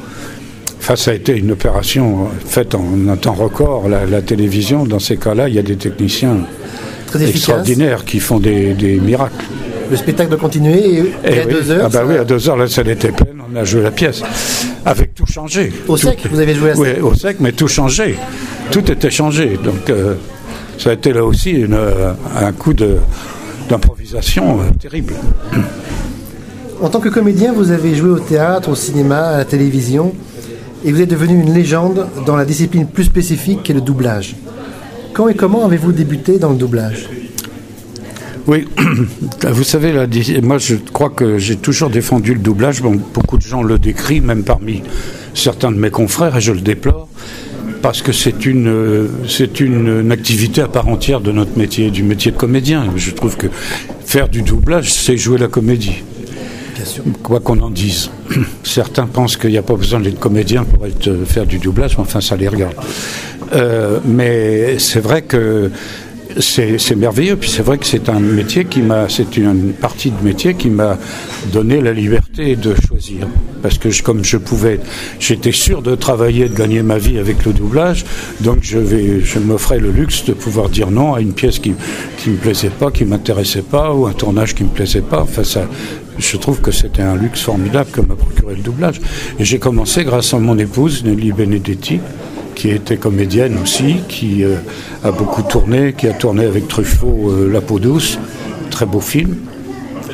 Enfin, 0.78 0.96
ça 0.96 1.10
a 1.10 1.14
été 1.14 1.36
une 1.36 1.52
opération 1.52 2.28
faite 2.46 2.74
en 2.74 3.08
un 3.08 3.16
temps 3.16 3.34
record. 3.34 3.88
La, 3.88 4.22
télévision, 4.22 4.84
dans 4.84 4.98
ces 4.98 5.16
cas-là, 5.16 5.48
il 5.48 5.54
y 5.54 5.58
a 5.58 5.62
des 5.62 5.76
techniciens 5.76 6.38
extraordinaires 7.14 8.04
qui 8.04 8.20
font 8.20 8.38
des, 8.38 8.74
miracles. 9.02 9.44
Le 9.90 9.96
spectacle 9.96 10.30
doit 10.30 10.38
continuer 10.38 10.78
et, 10.78 11.14
eh 11.24 11.40
à 11.40 11.44
deux 11.46 11.70
heures. 11.70 11.82
Ah 11.86 11.88
bah 11.88 12.02
oui, 12.06 12.16
à 12.16 12.24
deux 12.24 12.48
heures, 12.48 12.56
la 12.56 12.68
salle 12.68 12.88
était 12.88 13.12
pleine 13.12 13.40
on 13.52 13.56
a 13.56 13.64
joué 13.64 13.82
la 13.82 13.90
pièce, 13.90 14.22
avec 14.84 15.14
tout 15.14 15.26
changé. 15.26 15.72
Au 15.88 15.96
sec, 15.96 16.20
vous 16.30 16.40
avez 16.40 16.54
joué 16.54 16.70
à 16.70 16.76
Oui, 16.76 17.00
au 17.00 17.14
sec, 17.14 17.38
mais 17.40 17.52
tout 17.52 17.68
changé. 17.68 18.16
Tout 18.70 18.90
était 18.90 19.10
changé. 19.10 19.58
Donc, 19.62 19.90
euh, 19.90 20.14
ça 20.78 20.90
a 20.90 20.92
été 20.92 21.12
là 21.12 21.24
aussi 21.24 21.50
une, 21.50 21.74
euh, 21.74 22.12
un 22.36 22.52
coup 22.52 22.74
d'improvisation 22.74 24.60
euh, 24.60 24.70
terrible. 24.78 25.14
En 26.80 26.88
tant 26.88 27.00
que 27.00 27.08
comédien, 27.08 27.52
vous 27.52 27.72
avez 27.72 27.94
joué 27.94 28.10
au 28.10 28.18
théâtre, 28.20 28.70
au 28.70 28.74
cinéma, 28.74 29.20
à 29.20 29.38
la 29.38 29.44
télévision, 29.44 30.14
et 30.84 30.92
vous 30.92 31.00
êtes 31.00 31.10
devenu 31.10 31.34
une 31.34 31.52
légende 31.52 32.06
dans 32.24 32.36
la 32.36 32.44
discipline 32.44 32.86
plus 32.86 33.04
spécifique 33.04 33.62
qu'est 33.64 33.74
le 33.74 33.82
doublage. 33.82 34.36
Quand 35.12 35.28
et 35.28 35.34
comment 35.34 35.66
avez-vous 35.66 35.92
débuté 35.92 36.38
dans 36.38 36.50
le 36.50 36.56
doublage? 36.56 37.08
Oui, 38.46 38.66
vous 39.50 39.64
savez, 39.64 39.92
moi 40.42 40.58
je 40.58 40.76
crois 40.76 41.10
que 41.10 41.38
j'ai 41.38 41.56
toujours 41.56 41.90
défendu 41.90 42.34
le 42.34 42.40
doublage. 42.40 42.82
Bon, 42.82 43.00
beaucoup 43.14 43.36
de 43.36 43.42
gens 43.42 43.62
le 43.62 43.78
décrivent, 43.78 44.24
même 44.24 44.44
parmi 44.44 44.82
certains 45.34 45.70
de 45.70 45.76
mes 45.76 45.90
confrères, 45.90 46.36
et 46.36 46.40
je 46.40 46.52
le 46.52 46.60
déplore. 46.60 47.08
parce 47.82 48.02
que 48.02 48.12
c'est 48.12 48.46
une, 48.46 49.08
c'est 49.28 49.60
une, 49.60 50.12
activité 50.12 50.60
à 50.60 50.68
part 50.68 50.88
entière 50.88 51.20
de 51.20 51.32
notre 51.32 51.56
métier, 51.56 51.90
du 51.90 52.02
métier 52.02 52.32
de 52.32 52.36
comédien. 52.36 52.84
Je 52.96 53.10
trouve 53.10 53.36
que 53.36 53.46
faire 54.04 54.28
du 54.28 54.42
doublage, 54.42 54.92
c'est 54.92 55.16
jouer 55.16 55.38
la 55.38 55.48
comédie. 55.48 56.02
Quoi 57.22 57.40
qu'on 57.40 57.60
en 57.60 57.70
dise. 57.70 58.10
Certains 58.62 59.06
pensent 59.06 59.36
qu'il 59.36 59.50
n'y 59.50 59.58
a 59.58 59.62
pas 59.62 59.76
besoin 59.76 60.00
d'être 60.00 60.18
comédien 60.18 60.64
pour 60.64 60.86
être, 60.86 61.24
faire 61.26 61.46
du 61.46 61.58
doublage, 61.58 61.96
mais 61.96 62.02
enfin, 62.02 62.20
ça 62.20 62.36
les 62.36 62.48
regarde. 62.48 62.74
Euh, 63.52 63.98
mais 64.04 64.78
c'est 64.78 65.00
vrai 65.00 65.22
que 65.22 65.70
c'est 66.38 66.96
merveilleux. 66.96 67.36
Puis 67.36 67.50
c'est 67.50 67.62
vrai 67.62 67.78
que 67.78 67.86
c'est 67.86 68.08
un 68.08 68.20
métier 68.20 68.64
qui 68.64 68.82
m'a, 68.82 69.08
c'est 69.08 69.36
une 69.36 69.72
partie 69.72 70.10
de 70.10 70.22
métier 70.22 70.54
qui 70.54 70.70
m'a 70.70 70.98
donné 71.52 71.80
la 71.80 71.92
liberté 71.92 72.56
de 72.56 72.74
choisir. 72.86 73.26
Parce 73.62 73.78
que 73.78 73.88
comme 74.02 74.24
je 74.24 74.36
pouvais, 74.36 74.80
j'étais 75.18 75.52
sûr 75.52 75.82
de 75.82 75.94
travailler, 75.94 76.48
de 76.48 76.54
gagner 76.54 76.82
ma 76.82 76.98
vie 76.98 77.18
avec 77.18 77.44
le 77.44 77.52
doublage, 77.52 78.04
donc 78.40 78.58
je 78.62 78.78
vais, 78.78 79.20
je 79.20 79.38
m'offrais 79.38 79.78
le 79.78 79.90
luxe 79.90 80.24
de 80.24 80.32
pouvoir 80.32 80.68
dire 80.68 80.90
non 80.90 81.14
à 81.14 81.20
une 81.20 81.32
pièce 81.32 81.58
qui, 81.58 81.74
qui 82.18 82.30
me 82.30 82.36
plaisait 82.36 82.70
pas, 82.70 82.90
qui 82.90 83.04
m'intéressait 83.04 83.62
pas, 83.62 83.92
ou 83.92 84.06
un 84.06 84.12
tournage 84.12 84.54
qui 84.54 84.64
me 84.64 84.70
plaisait 84.70 85.02
pas. 85.02 85.22
Enfin, 85.22 85.44
ça, 85.44 85.68
je 86.18 86.36
trouve 86.36 86.60
que 86.60 86.70
c'était 86.70 87.02
un 87.02 87.16
luxe 87.16 87.42
formidable 87.42 87.90
que 87.90 88.00
m'a 88.00 88.14
procuré 88.14 88.54
le 88.54 88.62
doublage. 88.62 89.00
Et 89.38 89.44
j'ai 89.44 89.58
commencé 89.58 90.04
grâce 90.04 90.32
à 90.34 90.38
mon 90.38 90.58
épouse, 90.58 91.04
Nelly 91.04 91.32
Benedetti, 91.32 92.00
qui 92.60 92.68
était 92.68 92.98
comédienne 92.98 93.56
aussi, 93.62 94.00
qui 94.06 94.44
euh, 94.44 94.56
a 95.02 95.10
beaucoup 95.12 95.40
tourné, 95.40 95.94
qui 95.94 96.06
a 96.08 96.12
tourné 96.12 96.44
avec 96.44 96.68
Truffaut 96.68 97.30
euh, 97.30 97.50
La 97.50 97.62
peau 97.62 97.78
douce, 97.78 98.18
très 98.68 98.84
beau 98.84 99.00
film. 99.00 99.34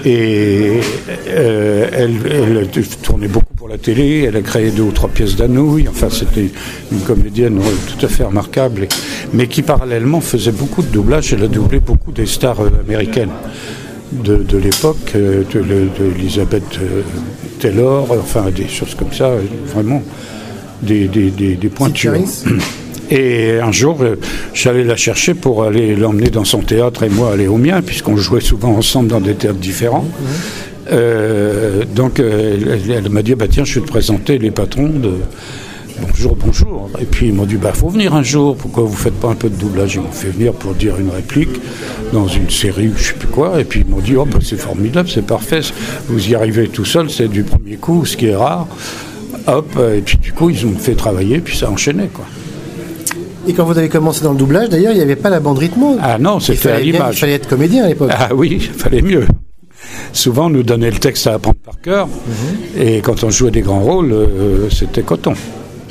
Et 0.05 0.79
euh, 1.27 1.89
elle, 1.93 2.15
elle, 2.31 2.69
tournait 3.03 3.27
beaucoup 3.27 3.53
pour 3.57 3.67
la 3.69 3.79
télé, 3.79 4.27
elle 4.29 4.37
a 4.37 4.43
créé 4.43 4.71
deux 4.71 4.85
ou 4.85 4.93
trois 4.93 5.09
pièces 5.09 5.35
d'Anouilh, 5.35 5.89
enfin 5.89 6.07
c'était 6.09 6.49
une 6.93 7.01
comédienne 7.01 7.61
tout 7.89 8.07
à 8.07 8.09
fait 8.09 8.23
remarquable, 8.23 8.87
mais 9.33 9.49
qui 9.49 9.63
parallèlement 9.63 10.21
faisait 10.21 10.53
beaucoup 10.53 10.83
de 10.83 10.89
doublage, 10.89 11.33
elle 11.33 11.43
a 11.43 11.49
doublé 11.49 11.81
beaucoup 11.81 12.13
des 12.13 12.27
stars 12.27 12.61
américaines 12.61 13.33
de, 14.13 14.59
l'époque, 14.59 15.15
de, 15.17 15.45
Taylor, 17.59 18.07
enfin 18.13 18.53
des 18.53 18.69
choses 18.69 18.95
comme 18.95 19.13
ça, 19.13 19.33
vraiment 19.75 20.01
des, 20.83 21.09
des, 21.09 21.31
des, 21.31 21.55
des 21.57 21.69
pointures. 21.69 22.15
Et 23.11 23.61
un 23.61 23.71
jour, 23.71 23.99
euh, 24.01 24.17
j'allais 24.53 24.83
la 24.83 24.97
chercher 24.97 25.35
pour 25.35 25.63
aller 25.63 25.95
l'emmener 25.95 26.29
dans 26.29 26.45
son 26.45 26.61
théâtre 26.61 27.05
et 27.05 27.09
moi 27.09 27.33
aller 27.33 27.47
au 27.47 27.57
mien, 27.57 27.81
puisqu'on 27.81 28.17
jouait 28.17 28.41
souvent 28.41 28.71
ensemble 28.77 29.09
dans 29.09 29.21
des 29.21 29.35
théâtres 29.35 29.61
différents. 29.61 30.07
Euh, 30.91 31.85
donc 31.95 32.21
euh, 32.21 32.57
elle, 32.75 32.91
elle 32.91 33.09
m'a 33.11 33.23
dit 33.23 33.35
bah 33.35 33.47
tiens 33.51 33.65
je 33.65 33.81
vais 33.81 33.87
te 33.87 33.91
présenter 33.91 34.39
les 34.39 34.53
patrons 34.53 34.89
de 34.89 35.15
bonjour 36.01 36.37
bonjour. 36.37 36.91
Et 37.01 37.05
puis 37.05 37.29
ils 37.29 37.35
m'ont 37.35 37.45
dit 37.45 37.57
bah 37.57 37.73
faut 37.73 37.89
venir 37.89 38.15
un 38.15 38.23
jour. 38.23 38.57
Pourquoi 38.57 38.85
vous 38.85 38.97
faites 38.97 39.15
pas 39.15 39.29
un 39.29 39.35
peu 39.35 39.49
de 39.49 39.57
doublage? 39.57 39.95
Ils 39.95 40.01
m'ont 40.01 40.11
fait 40.13 40.31
venir 40.31 40.53
pour 40.53 40.75
dire 40.75 40.97
une 40.99 41.11
réplique 41.11 41.61
dans 42.13 42.29
une 42.29 42.51
série 42.51 42.91
je 42.97 43.05
sais 43.05 43.15
plus 43.15 43.29
quoi. 43.29 43.61
Et 43.61 43.65
puis 43.65 43.85
ils 43.87 43.91
m'ont 43.91 44.01
dit 44.01 44.17
oh 44.17 44.25
bah, 44.25 44.39
c'est 44.43 44.61
formidable 44.61 45.09
c'est 45.09 45.27
parfait. 45.27 45.61
Vous 46.09 46.29
y 46.29 46.35
arrivez 46.35 46.69
tout 46.69 46.85
seul 46.85 47.09
c'est 47.11 47.29
du 47.29 47.45
premier 47.45 47.77
coup 47.77 48.05
ce 48.05 48.17
qui 48.17 48.27
est 48.27 48.37
rare 48.37 48.67
hop, 49.47 49.79
et 49.97 50.01
puis 50.01 50.19
du 50.19 50.33
coup, 50.33 50.51
ils 50.51 50.67
ont 50.67 50.75
fait 50.79 50.95
travailler, 50.95 51.39
puis 51.41 51.57
ça 51.57 51.71
enchaînait, 51.71 52.09
quoi. 52.13 52.25
Et 53.49 53.53
quand 53.53 53.65
vous 53.65 53.79
avez 53.79 53.89
commencé 53.89 54.25
dans 54.25 54.33
le 54.33 54.39
doublage, 54.39 54.69
d'ailleurs, 54.69 54.93
il 54.93 54.97
n'y 54.97 55.03
avait 55.03 55.15
pas 55.17 55.31
la 55.31 55.39
bande 55.39 55.59
rythme. 55.59 55.85
Ah 56.03 56.19
non, 56.19 56.41
c'était 56.41 56.71
à 56.71 56.81
l'image. 56.81 57.17
Il 57.17 57.19
fallait 57.21 57.35
être 57.35 57.49
comédien 57.49 57.85
à 57.85 57.89
l'époque. 57.89 58.11
Ah 58.13 58.31
oui, 58.35 58.59
il 58.61 58.61
fallait 58.61 59.03
mieux. 59.03 59.25
Souvent, 60.13 60.47
on 60.47 60.51
nous 60.51 60.65
donnait 60.65 60.91
le 60.91 60.99
texte 60.99 61.29
à 61.29 61.35
apprendre 61.35 61.59
par 61.65 61.81
cœur, 61.81 62.07
mm 62.09 62.11
-hmm. 62.11 62.83
et 62.83 63.01
quand 63.03 63.23
on 63.23 63.31
jouait 63.31 63.53
des 63.53 63.63
grands 63.63 63.85
rôles, 63.91 64.13
euh, 64.13 64.69
c'était 64.71 65.03
coton. 65.03 65.35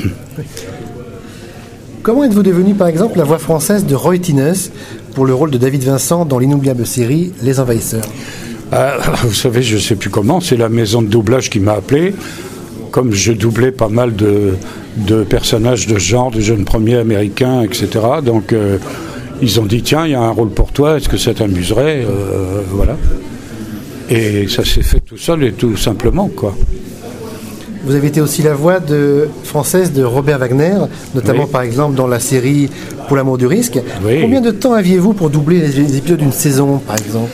Oui. 0.03 0.43
Comment 2.05 2.23
êtes-vous 2.23 2.43
devenu, 2.43 2.75
par 2.75 2.87
exemple, 2.87 3.17
la 3.17 3.23
voix 3.23 3.39
française 3.39 3.83
de 3.85 3.95
Roy 3.95 4.19
Tines 4.19 4.53
pour 5.15 5.25
le 5.25 5.33
rôle 5.33 5.49
de 5.49 5.57
David 5.57 5.83
Vincent 5.85 6.23
dans 6.23 6.37
l'inoubliable 6.37 6.85
série 6.85 7.31
Les 7.41 7.59
Envahisseurs? 7.59 8.05
Ah, 8.71 8.97
Vous 9.23 9.33
savez, 9.33 9.63
je 9.63 9.77
ne 9.77 9.81
sais 9.81 9.95
plus 9.95 10.11
comment, 10.11 10.39
c'est 10.39 10.55
la 10.57 10.69
maison 10.69 11.01
de 11.01 11.07
doublage 11.07 11.49
qui 11.49 11.59
m'a 11.59 11.73
appelé 11.73 12.13
comme 12.95 13.11
je 13.11 13.33
doublais 13.33 13.73
pas 13.73 13.89
mal 13.89 14.15
de, 14.15 14.53
de, 14.95 15.25
personnages 15.25 15.85
de 15.85 15.97
genre, 15.97 16.31
de 16.31 16.39
jeunes 16.39 16.63
premiers 16.63 16.95
américains, 16.95 17.61
etc. 17.61 17.89
Donc 18.25 18.53
euh, 18.53 18.77
ils 19.41 19.59
ont 19.59 19.65
dit 19.65 19.81
tiens, 19.81 20.05
il 20.05 20.11
y 20.11 20.15
a 20.15 20.21
un 20.21 20.29
rôle 20.29 20.51
pour 20.51 20.71
toi, 20.71 20.95
est-ce 20.95 21.09
que 21.09 21.17
ça 21.17 21.33
t'amuserait 21.33 22.05
euh, 22.09 22.61
Voilà. 22.69 22.95
Et 24.09 24.47
ça 24.47 24.63
s'est 24.63 24.81
fait 24.81 25.01
tout 25.01 25.17
seul 25.17 25.43
et 25.43 25.51
tout 25.51 25.75
simplement, 25.75 26.29
quoi. 26.29 26.55
Vous 27.83 27.95
avez 27.95 28.07
été 28.07 28.21
aussi 28.21 28.43
la 28.43 28.53
voix 28.53 28.79
de, 28.79 29.27
française 29.43 29.91
de 29.91 30.05
Robert 30.05 30.39
Wagner, 30.39 30.77
notamment 31.13 31.43
oui. 31.43 31.51
par 31.51 31.63
exemple 31.63 31.95
dans 31.95 32.07
la 32.07 32.21
série 32.21 32.69
Pour 33.09 33.17
l'amour 33.17 33.37
du 33.37 33.45
risque. 33.45 33.77
Oui. 34.05 34.21
Combien 34.21 34.39
de 34.39 34.51
temps 34.51 34.71
aviez-vous 34.71 35.11
pour 35.11 35.29
doubler 35.29 35.59
les 35.59 35.97
épisodes 35.97 36.19
d'une 36.19 36.31
saison, 36.31 36.77
par 36.77 36.95
exemple? 36.95 37.29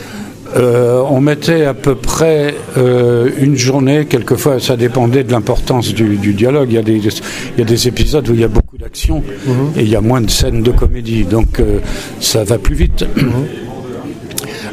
Euh, 0.56 1.02
on 1.08 1.20
mettait 1.20 1.64
à 1.64 1.74
peu 1.74 1.94
près 1.94 2.54
euh, 2.76 3.30
une 3.38 3.56
journée, 3.56 4.06
quelquefois 4.06 4.60
ça 4.60 4.76
dépendait 4.76 5.24
de 5.24 5.32
l'importance 5.32 5.94
du, 5.94 6.16
du, 6.16 6.34
dialogue. 6.34 6.68
Il 6.70 6.74
y, 6.74 6.78
a 6.78 6.82
des, 6.82 6.96
il 6.96 7.58
y, 7.58 7.62
a 7.62 7.64
des, 7.64 7.88
épisodes 7.88 8.28
où 8.28 8.34
il 8.34 8.40
y 8.40 8.44
a 8.44 8.48
beaucoup 8.48 8.76
d'action 8.76 9.18
mm 9.20 9.50
-hmm. 9.50 9.78
et 9.78 9.82
il 9.82 9.88
y 9.88 9.96
a 9.96 10.00
moins 10.00 10.20
de 10.20 10.30
scènes 10.30 10.62
de 10.62 10.70
comédie, 10.70 11.24
donc 11.24 11.60
euh, 11.60 11.78
ça 12.20 12.44
va 12.44 12.58
plus 12.58 12.74
vite. 12.74 13.02
Mm 13.02 13.20
-hmm. 13.20 13.44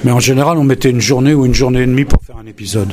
Mais 0.03 0.11
en 0.11 0.19
général, 0.19 0.57
on 0.57 0.63
mettait 0.63 0.91
une 0.97 1.01
journée 1.11 1.33
ou 1.33 1.45
une 1.45 1.55
journée 1.63 1.81
et 1.81 1.89
demie 1.93 2.05
pour 2.05 2.21
faire 2.27 2.37
un 2.43 2.47
épisode, 2.55 2.91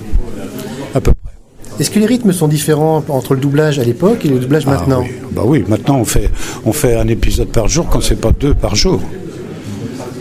à 0.95 1.01
peu 1.01 1.13
près. 1.21 1.35
Est-ce 1.79 1.91
que 1.91 2.01
les 2.03 2.07
rythmes 2.15 2.33
sont 2.33 2.49
différents 2.49 3.05
entre 3.09 3.35
le 3.35 3.41
doublage 3.41 3.79
à 3.79 3.85
l'époque 3.91 4.21
et 4.27 4.31
le 4.35 4.39
doublage 4.39 4.65
ah, 4.67 4.71
maintenant 4.75 5.03
oui. 5.03 5.11
Bah 5.37 5.43
oui, 5.45 5.59
maintenant 5.73 5.99
on 6.05 6.05
fait, 6.15 6.29
on 6.65 6.73
fait 6.73 6.95
un 7.05 7.09
épisode 7.09 7.49
par 7.49 7.67
jour 7.69 7.85
quand 7.91 8.01
c'est 8.01 8.21
pas 8.27 8.33
deux 8.45 8.55
par 8.55 8.75
jour. 8.75 8.99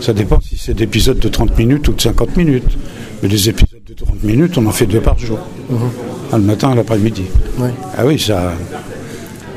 Ça 0.00 0.12
dépend 0.12 0.38
si 0.40 0.56
c'est 0.58 0.74
d'épisodes 0.74 1.18
de 1.18 1.28
30 1.28 1.56
minutes 1.58 1.88
ou 1.88 1.92
de 1.92 2.00
50 2.00 2.36
minutes. 2.36 2.76
Mais 3.22 3.28
les 3.28 3.48
épisodes 3.48 3.80
de 3.86 3.94
30 3.94 4.22
minutes, 4.24 4.58
on 4.58 4.66
en 4.66 4.70
fait 4.70 4.86
deux 4.86 5.00
par 5.00 5.18
jour. 5.18 5.38
-huh. 5.70 6.36
Le 6.36 6.42
matin 6.42 6.74
l'après-midi. 6.74 7.22
Ouais. 7.58 7.70
Ah 7.96 8.04
oui, 8.04 8.18
ça, 8.18 8.52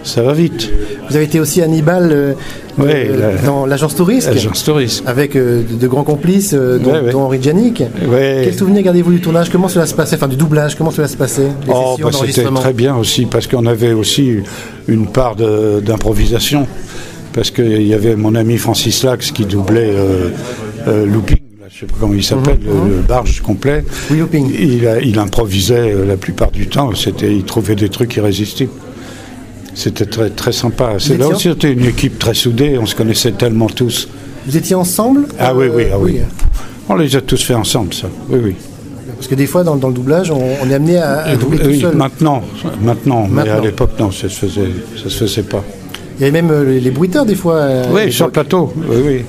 ça 0.04 0.22
va 0.24 0.34
vite. 0.34 0.70
Vous 1.10 1.16
avez 1.16 1.26
été 1.26 1.40
aussi 1.40 1.62
Hannibal 1.62 2.10
euh, 2.12 2.34
ouais, 2.78 3.08
euh, 3.10 3.36
la, 3.36 3.42
dans 3.42 3.66
l'agence 3.66 3.96
touriste. 3.96 4.28
L'agence 4.28 4.64
touriste. 4.64 5.04
Avec 5.08 5.36
euh, 5.36 5.64
de, 5.70 5.76
de, 5.76 5.88
grands 5.88 6.04
complices, 6.04 6.54
euh, 6.54 6.78
dont, 6.78 6.92
ouais, 6.92 7.12
dont, 7.12 7.22
Henri 7.22 7.42
Janik. 7.42 7.84
Quel 8.10 8.54
souvenir 8.54 8.84
gardez-vous 8.84 9.12
du 9.12 9.22
tournage? 9.22 9.50
Comment 9.50 9.68
cela 9.68 9.86
se 9.86 9.94
passait? 9.96 10.16
Enfin, 10.16 10.28
du 10.28 10.36
doublage, 10.36 10.76
comment 10.76 10.92
cela 10.92 11.08
se 11.08 11.18
passait? 11.18 11.50
Oh, 11.68 11.98
bah, 12.02 12.10
C'était 12.12 12.44
très 12.44 12.74
bien 12.74 12.96
aussi, 12.96 13.26
parce 13.26 13.48
qu'on 13.48 13.66
avait 13.66 13.94
aussi 13.94 14.38
une 14.88 15.08
part 15.08 15.36
d'improvisation 15.36 16.68
parce 17.34 17.52
qu'il 17.52 17.84
y 17.84 17.94
avait 17.94 18.16
mon 18.16 18.36
ami 18.36 18.58
Francis 18.58 19.04
Lax 19.04 19.32
qui 19.32 19.46
doublait 19.46 19.92
euh, 19.94 20.30
euh, 20.88 21.06
Looping, 21.06 21.38
je 21.70 21.76
ne 21.76 21.80
sais 21.80 21.86
pas 21.86 21.96
comment 22.00 22.14
il 22.14 22.24
s'appelle, 22.24 22.60
Mhm, 22.60 22.90
le, 22.90 23.02
barge 23.02 23.42
complet. 23.42 23.84
Oui, 24.10 24.18
Looping. 24.18 24.52
Il, 24.58 24.90
il 25.04 25.20
improvisait 25.20 25.94
euh, 25.94 26.06
la 26.06 26.18
plupart 26.18 26.52
du 26.52 26.68
temps, 26.68 26.92
il 27.22 27.44
trouvait 27.44 27.76
des 27.76 27.90
trucs 27.90 28.16
irrésistibles. 28.16 28.72
C'était 29.76 30.06
très, 30.08 30.30
très 30.32 30.52
sympa. 30.52 30.96
C'est 30.98 31.18
là 31.18 31.28
aussi, 31.28 31.50
c'était 31.50 31.72
une 31.72 31.86
équipe 31.86 32.20
très 32.20 32.34
soudée, 32.34 32.78
on 32.78 32.86
se 32.86 32.96
connaissait 32.96 33.32
tellement 33.32 33.68
tous. 33.68 34.10
Vous 34.46 34.58
étiez 34.58 34.76
ensemble 34.76 35.28
Ah 35.40 35.54
oui, 35.54 35.68
oui, 35.74 35.86
ah, 35.92 35.98
oui. 36.00 36.14
oui. 36.16 36.22
On 36.90 36.96
les 36.96 37.16
a 37.16 37.22
tous 37.22 37.42
fait 37.44 37.54
ensemble, 37.54 37.94
ça. 37.94 38.08
Oui, 38.30 38.40
oui. 38.44 38.56
Parce 39.16 39.28
que 39.28 39.36
des 39.36 39.46
fois, 39.46 39.64
dans, 39.64 39.76
dans 39.76 39.90
le 39.90 39.94
doublage, 39.94 40.32
on, 40.32 40.42
on, 40.64 40.70
est 40.70 40.74
amené 40.74 40.98
à, 40.98 41.20
à 41.24 41.36
doubler 41.36 41.60
oui, 41.66 41.76
tout 41.76 41.82
seul. 41.82 41.96
Maintenant, 41.96 42.42
maintenant, 42.82 43.28
maintenant. 43.28 43.28
mais 43.30 43.50
à 43.50 43.60
l'époque, 43.60 43.92
non, 44.00 44.12
ça 44.12 44.30
se 44.30 44.40
faisait, 44.40 44.70
ça 44.96 45.10
se 45.10 45.18
faisait 45.26 45.44
pas. 45.44 45.64
Il 46.20 46.26
y 46.26 46.30
avait 46.30 46.42
même 46.42 46.64
les, 46.64 46.80
les 46.82 46.92
bruiteurs 46.92 47.26
des 47.26 47.36
fois. 47.36 47.56
Euh, 47.56 47.84
oui, 47.92 48.12
sur 48.12 48.26
le 48.26 48.32
plateau. 48.32 48.74
Oui, 48.76 48.98
oui. 49.06 49.26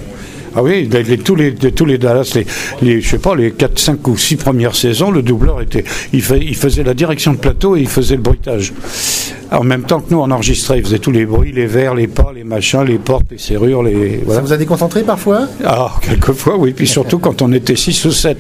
Ah 0.57 0.63
oui, 0.63 0.89
les, 0.91 1.03
les, 1.03 1.19
tous, 1.19 1.37
les, 1.37 1.55
tous 1.55 1.85
les 1.85 1.99
Dallas, 1.99 2.33
les, 2.35 2.47
les, 2.83 3.01
je 3.01 3.09
sais 3.09 3.19
pas, 3.19 3.35
les 3.37 3.53
4, 3.53 3.79
5 3.79 4.09
ou 4.09 4.17
6 4.17 4.37
premières 4.37 4.75
saisons, 4.75 5.11
le 5.11 5.23
doubleur 5.23 5.61
était, 5.61 5.85
il, 6.13 6.23
fait, 6.23 6.41
il 6.41 6.57
faisait 6.57 6.83
la 6.83 6.95
direction 6.95 7.33
de 7.33 7.39
plateau 7.39 7.77
et 7.77 7.81
il 7.81 7.89
faisait 7.89 8.17
le 8.17 8.23
bruitage. 8.23 8.73
En 9.53 9.65
même 9.65 9.83
temps 9.83 10.01
que 10.01 10.13
nous, 10.13 10.19
on 10.21 10.31
enregistrait, 10.31 10.79
il 10.79 10.85
faisait 10.85 10.99
tous 11.01 11.11
les 11.11 11.27
bruits, 11.27 11.53
les 11.53 11.67
verres, 11.67 11.95
les 11.95 12.07
pas, 12.07 12.33
les 12.35 12.45
machins, 12.45 12.85
les 12.85 12.99
portes, 12.99 13.27
les 13.31 13.39
serrures, 13.39 13.83
les. 13.83 14.21
Voilà. 14.25 14.41
Ça 14.41 14.47
vous 14.47 14.53
a 14.53 14.57
déconcentré 14.57 15.03
parfois? 15.03 15.49
Ah, 15.65 15.93
quelquefois, 16.01 16.57
oui. 16.57 16.73
Puis 16.73 16.87
surtout 16.87 17.19
quand 17.19 17.43
on 17.43 17.53
était 17.53 17.75
6 17.75 18.05
ou 18.05 18.13
7 18.13 18.39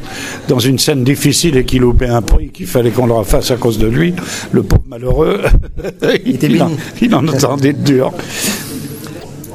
dans 0.49 0.61
une 0.61 0.79
scène 0.79 1.03
difficile 1.03 1.57
et 1.57 1.64
qu'il 1.64 1.81
loupait 1.81 2.09
un 2.09 2.23
prix, 2.23 2.51
qu'il 2.51 2.66
fallait 2.66 2.90
qu'on 2.90 3.07
le 3.07 3.12
refasse 3.12 3.51
à 3.51 3.57
cause 3.57 3.79
de 3.79 3.88
lui, 3.88 4.14
le 4.53 4.62
pauvre 4.62 4.85
malheureux, 4.88 5.42
il, 6.25 6.62
en, 6.62 6.70
il 7.03 7.14
en 7.14 7.27
entendait 7.27 7.73
de 7.73 7.83
dur. 7.83 8.12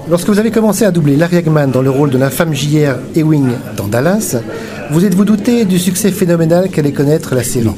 Lorsque 0.08 0.30
vous 0.30 0.38
avez 0.38 0.52
commencé 0.52 0.86
à 0.86 0.92
doubler 0.92 1.16
Larry 1.16 1.38
Hagman 1.38 1.72
dans 1.72 1.82
le 1.82 1.90
rôle 1.90 2.12
de 2.12 2.18
l'infâme 2.18 2.54
JR 2.54 2.96
Ewing 3.16 3.50
dans 3.76 3.88
Dallas, 3.88 4.38
vous 4.92 5.04
êtes-vous 5.04 5.26
douté 5.26 5.66
du 5.66 5.80
succès 5.80 6.12
phénoménal 6.12 6.70
qu'allait 6.70 6.92
connaître 6.92 7.34
la 7.34 7.44
série? 7.44 7.72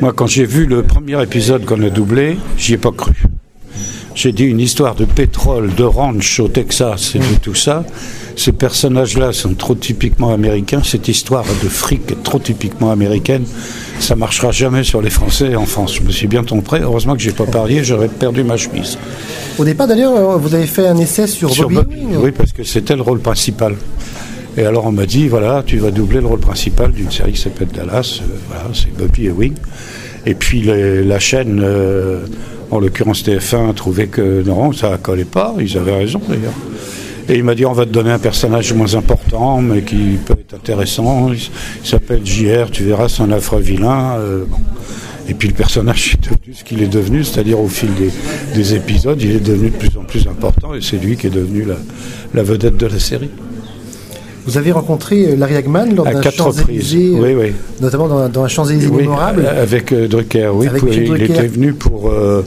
Moi, 0.00 0.12
quand 0.12 0.28
j'ai 0.28 0.44
vu 0.44 0.66
le 0.66 0.84
premier 0.84 1.20
épisode 1.22 1.64
qu'on 1.64 1.82
a 1.82 1.90
doublé, 1.90 2.38
j'y 2.56 2.74
ai 2.74 2.78
pas 2.78 2.92
cru. 2.92 3.29
J'ai 4.20 4.32
dit 4.32 4.44
une 4.44 4.60
histoire 4.60 4.94
de 4.94 5.06
pétrole, 5.06 5.74
de 5.74 5.82
ranch 5.82 6.40
au 6.40 6.48
Texas 6.48 7.14
et 7.14 7.18
de 7.18 7.38
tout 7.40 7.54
ça. 7.54 7.84
Ces 8.36 8.52
personnages-là 8.52 9.32
sont 9.32 9.54
trop 9.54 9.74
typiquement 9.74 10.32
américains. 10.34 10.82
Cette 10.84 11.08
histoire 11.08 11.44
de 11.62 11.68
fric 11.68 12.02
est 12.12 12.22
trop 12.22 12.38
typiquement 12.38 12.90
américaine. 12.90 13.44
Ça 13.98 14.16
marchera 14.16 14.50
jamais 14.52 14.84
sur 14.84 15.00
les 15.00 15.08
Français 15.10 15.56
en 15.56 15.64
France. 15.64 15.94
Je 15.96 16.02
me 16.02 16.10
suis 16.10 16.26
bien 16.26 16.44
trompé. 16.44 16.78
Heureusement 16.82 17.14
que 17.14 17.22
j'ai 17.22 17.32
pas 17.32 17.46
parié, 17.46 17.82
j'aurais 17.82 18.08
perdu 18.08 18.44
ma 18.44 18.56
chemise. 18.58 18.98
Au 19.58 19.64
départ, 19.64 19.88
d'ailleurs, 19.88 20.38
vous 20.38 20.54
avez 20.54 20.66
fait 20.66 20.86
un 20.86 20.96
essai 20.98 21.26
sur, 21.26 21.50
Sur 21.50 21.70
Bobby 21.70 21.96
Bobby, 21.96 22.16
oui, 22.22 22.30
parce 22.30 22.52
que 22.52 22.62
c'était 22.62 22.96
le 22.96 23.02
rôle 23.02 23.20
principal. 23.20 23.74
Et 24.58 24.64
alors 24.64 24.84
on 24.86 24.92
m'a 24.92 25.06
dit, 25.06 25.28
voilà, 25.28 25.62
tu 25.64 25.78
vas 25.78 25.90
doubler 25.90 26.20
le 26.20 26.26
rôle 26.26 26.40
principal 26.40 26.92
d'une 26.92 27.10
série 27.10 27.32
qui 27.32 27.40
s'appelle 27.40 27.68
Dallas. 27.68 28.20
Euh, 28.22 28.26
voilà, 28.48 28.64
c'est 28.74 28.92
Bobby 28.96 29.26
Ewing. 29.28 29.54
Et 30.26 30.34
puis 30.34 30.60
les- 30.60 31.04
la 31.04 31.18
chaîne, 31.18 31.60
euh, 31.64 32.20
en 32.70 32.78
l'occurrence 32.78 33.24
TF1, 33.24 33.70
a 33.70 33.72
trouvé 33.72 34.06
que 34.06 34.42
non, 34.42 34.72
ça 34.72 34.98
collait 34.98 35.24
pas. 35.24 35.54
Ils 35.58 35.76
avaient 35.76 35.96
raison 35.96 36.20
d'ailleurs. 36.28 36.54
Et 37.28 37.34
il 37.34 37.44
m'a 37.44 37.54
dit, 37.54 37.64
on 37.64 37.72
va 37.72 37.84
te 37.84 37.90
donner 37.90 38.10
un 38.10 38.18
personnage 38.18 38.72
moins 38.72 38.94
important, 38.94 39.60
mais 39.60 39.82
qui 39.82 40.18
peut 40.24 40.34
être 40.38 40.54
intéressant. 40.54 41.30
Il, 41.32 41.86
s'appelle 41.86 42.24
JR, 42.24 42.70
tu 42.72 42.84
verras, 42.84 43.08
c'est 43.08 43.22
un 43.22 43.30
affreux 43.30 43.60
vilain. 43.60 44.16
Euh. 44.18 44.44
Et 45.28 45.34
puis 45.34 45.48
le 45.48 45.54
personnage 45.54 46.14
est 46.14 46.24
devenu 46.24 46.54
ce 46.54 46.64
qu'il 46.64 46.82
est 46.82 46.88
devenu, 46.88 47.22
c'est-à-dire 47.22 47.60
au 47.60 47.68
fil 47.68 47.90
des, 47.94 48.10
des 48.54 48.74
épisodes, 48.74 49.20
il 49.22 49.30
est 49.30 49.40
devenu 49.40 49.70
de 49.70 49.76
plus 49.76 49.96
en 49.96 50.02
plus 50.02 50.26
important 50.26 50.74
et 50.74 50.80
c'est 50.80 50.96
lui 50.96 51.16
qui 51.16 51.28
est 51.28 51.30
devenu 51.30 51.64
la 52.34 52.42
vedette 52.42 52.76
de 52.76 52.86
la 52.86 52.98
série. 52.98 53.30
Vous 54.50 54.58
avez 54.58 54.72
rencontré 54.72 55.26
euh, 55.28 55.36
Larry 55.36 55.54
Hagman 55.54 55.94
lors 55.94 56.04
d'un. 56.06 56.20
Champs-Élysées, 56.22 57.12
euh, 57.14 57.20
Oui, 57.22 57.34
oui. 57.38 57.52
notamment 57.80 58.08
dans, 58.08 58.28
dans 58.28 58.42
un 58.42 58.48
Champs-Élysées 58.48 58.88
Oui, 58.88 59.02
mémorable. 59.02 59.44
euh, 59.46 59.62
avec 59.62 59.94
Drucker, 59.94 60.48
oui. 60.52 60.66
Avec 60.66 60.80
pour- 60.80 60.88
Michel 60.88 61.04
il 61.04 61.08
Drucker. 61.08 61.32
était 61.34 61.46
venu 61.46 61.72
pour, 61.72 62.10
euh, 62.10 62.44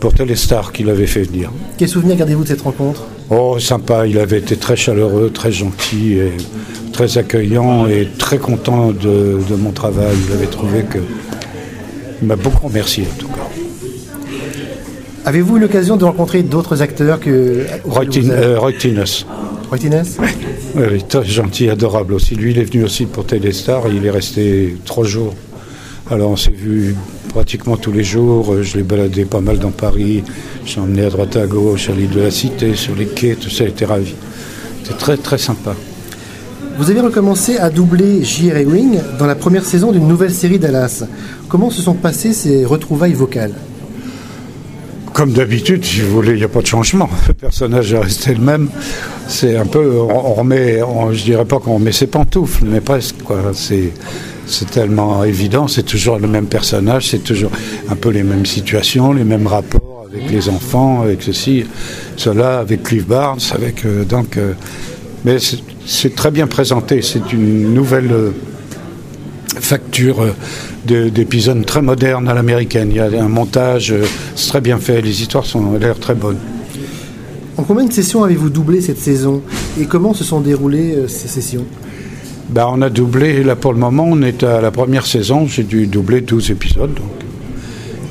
pour 0.00 0.14
Téléstar 0.14 0.72
qu'il 0.72 0.88
avait 0.88 1.06
fait 1.06 1.24
venir. 1.24 1.50
Quel 1.76 1.88
souvenir 1.90 2.16
gardez-vous 2.16 2.44
de 2.44 2.48
cette 2.48 2.62
rencontre? 2.62 3.02
Oh, 3.28 3.58
sympa, 3.58 4.06
il 4.06 4.18
avait 4.18 4.38
été 4.38 4.56
très 4.56 4.76
chaleureux, 4.76 5.30
très 5.30 5.52
gentil, 5.52 6.14
et 6.14 6.32
très 6.94 7.18
accueillant 7.18 7.86
et 7.86 8.08
très 8.18 8.38
content 8.38 8.88
de, 8.88 9.38
de 9.46 9.54
mon 9.54 9.72
travail. 9.72 10.16
Il 10.28 10.32
avait 10.32 10.46
trouvé 10.46 10.84
que. 10.84 10.98
Il 12.22 12.28
m'a 12.28 12.36
beaucoup 12.36 12.68
remercié 12.68 13.04
en 13.04 13.18
tout 13.20 13.28
cas. 13.28 13.46
Avez-vous 15.26 15.58
eu 15.58 15.60
l'occasion 15.60 15.98
de 15.98 16.04
rencontrer 16.04 16.42
d'autres 16.42 16.80
acteurs 16.80 17.20
que 17.20 17.66
Roy. 17.84 18.04
Oui, 20.74 20.84
oui, 20.92 21.02
très 21.08 21.24
gentil, 21.24 21.68
adorable 21.70 22.14
aussi. 22.14 22.34
Lui, 22.34 22.50
il 22.52 22.58
est 22.58 22.64
venu 22.64 22.84
aussi 22.84 23.06
pour 23.06 23.24
Téléstar, 23.26 23.84
il 23.88 24.04
est 24.04 24.10
resté 24.10 24.76
trois 24.84 25.04
jours. 25.04 25.34
Alors 26.10 26.30
on 26.30 26.36
s'est 26.36 26.50
vu 26.50 26.94
pratiquement 27.30 27.76
tous 27.76 27.92
les 27.92 28.04
jours, 28.04 28.52
Euh, 28.52 28.62
je 28.62 28.76
l'ai 28.76 28.82
baladé 28.82 29.24
pas 29.24 29.40
mal 29.40 29.58
dans 29.58 29.70
Paris, 29.70 30.24
j'ai 30.66 30.80
emmené 30.80 31.04
à 31.04 31.10
droite 31.10 31.36
à 31.36 31.46
gauche, 31.46 31.88
à 31.88 31.92
l'île 31.92 32.10
de 32.10 32.20
la 32.20 32.30
Cité, 32.30 32.74
sur 32.74 32.94
les 32.94 33.06
quais, 33.06 33.34
tout 33.36 33.48
ça, 33.50 33.64
il 33.64 33.70
était 33.70 33.86
ravi. 33.86 34.14
C'était 34.82 34.98
très 34.98 35.16
très 35.16 35.38
sympa. 35.38 35.74
Vous 36.78 36.90
avez 36.90 37.00
recommencé 37.00 37.58
à 37.58 37.70
doubler 37.70 38.24
J.R. 38.24 38.56
Ewing 38.56 38.98
dans 39.18 39.26
la 39.26 39.34
première 39.34 39.64
saison 39.64 39.92
d'une 39.92 40.08
nouvelle 40.08 40.32
série 40.32 40.58
Dallas. 40.58 41.04
Comment 41.48 41.70
se 41.70 41.82
sont 41.82 41.94
passées 41.94 42.32
ces 42.32 42.64
retrouvailles 42.64 43.12
vocales? 43.14 43.54
Comme 45.12 45.32
d'habitude, 45.32 45.84
si 45.84 46.00
vous 46.00 46.10
voulez, 46.10 46.32
il 46.32 46.38
n'y 46.38 46.44
a 46.44 46.48
pas 46.48 46.62
de 46.62 46.66
changement. 46.66 47.08
Le 47.28 47.34
personnage 47.34 47.92
est 47.92 47.98
resté 47.98 48.34
le 48.34 48.40
même. 48.40 48.68
C'est 49.28 49.56
un 49.56 49.66
peu, 49.66 49.98
on, 50.00 50.34
remet, 50.34 50.80
je 51.12 51.22
dirais 51.22 51.44
pas 51.44 51.58
qu'on 51.58 51.74
remet 51.74 51.92
ses 51.92 52.06
pantoufles, 52.06 52.64
mais 52.64 52.80
presque. 52.80 53.16
C'est, 53.54 54.70
tellement 54.70 55.22
évident. 55.24 55.68
C'est 55.68 55.82
toujours 55.82 56.18
le 56.18 56.28
même 56.28 56.46
personnage. 56.46 57.08
C'est 57.08 57.24
toujours 57.24 57.50
un 57.90 57.96
peu 57.96 58.10
les 58.10 58.22
mêmes 58.22 58.46
situations, 58.46 59.12
les 59.12 59.24
mêmes 59.24 59.46
rapports 59.46 60.06
avec 60.12 60.30
les 60.30 60.48
enfants, 60.48 61.02
avec 61.02 61.22
ceci, 61.22 61.64
cela, 62.16 62.58
avec 62.58 62.82
Cliff 62.82 63.06
Barnes, 63.06 63.40
avec 63.52 63.84
euh, 63.86 64.04
euh, 64.36 64.52
mais 65.24 65.38
c'est, 65.38 65.58
c'est 65.86 66.14
très 66.14 66.30
bien 66.30 66.46
présenté. 66.46 67.02
C'est 67.02 67.32
une 67.32 67.74
nouvelle. 67.74 68.12
euh, 68.12 68.30
facture 69.60 70.22
euh, 70.22 70.30
de- 70.86 71.08
d'épisodes 71.08 71.64
très 71.66 71.82
modernes 71.82 72.28
à 72.28 72.34
l'américaine. 72.34 72.88
Il 72.90 72.96
y 72.96 73.00
a 73.00 73.04
un 73.22 73.28
montage, 73.28 73.92
euh, 73.92 74.04
c'est 74.34 74.48
très 74.48 74.60
bien 74.60 74.78
fait, 74.78 75.00
les 75.00 75.20
histoires 75.22 75.44
sont 75.44 75.60
ont 75.60 75.78
l'air 75.78 75.98
très 75.98 76.14
bonnes. 76.14 76.38
En 77.56 77.64
combien 77.64 77.84
de 77.84 77.92
sessions 77.92 78.24
avez-vous 78.24 78.48
doublé 78.50 78.80
cette 78.80 78.98
saison 78.98 79.42
Et 79.80 79.84
comment 79.84 80.14
se 80.14 80.24
sont 80.24 80.40
déroulées 80.40 80.94
euh, 80.96 81.08
ces 81.08 81.28
sessions? 81.28 81.64
Bah, 82.48 82.68
on 82.70 82.82
a 82.82 82.90
doublé, 82.90 83.42
là 83.44 83.56
pour 83.56 83.72
le 83.72 83.78
moment, 83.78 84.04
on 84.08 84.22
est 84.22 84.42
à 84.42 84.60
la 84.60 84.70
première 84.70 85.06
saison, 85.06 85.46
j'ai 85.46 85.62
dû 85.62 85.86
doubler 85.86 86.20
12 86.20 86.50
épisodes, 86.50 86.92
donc 86.94 87.06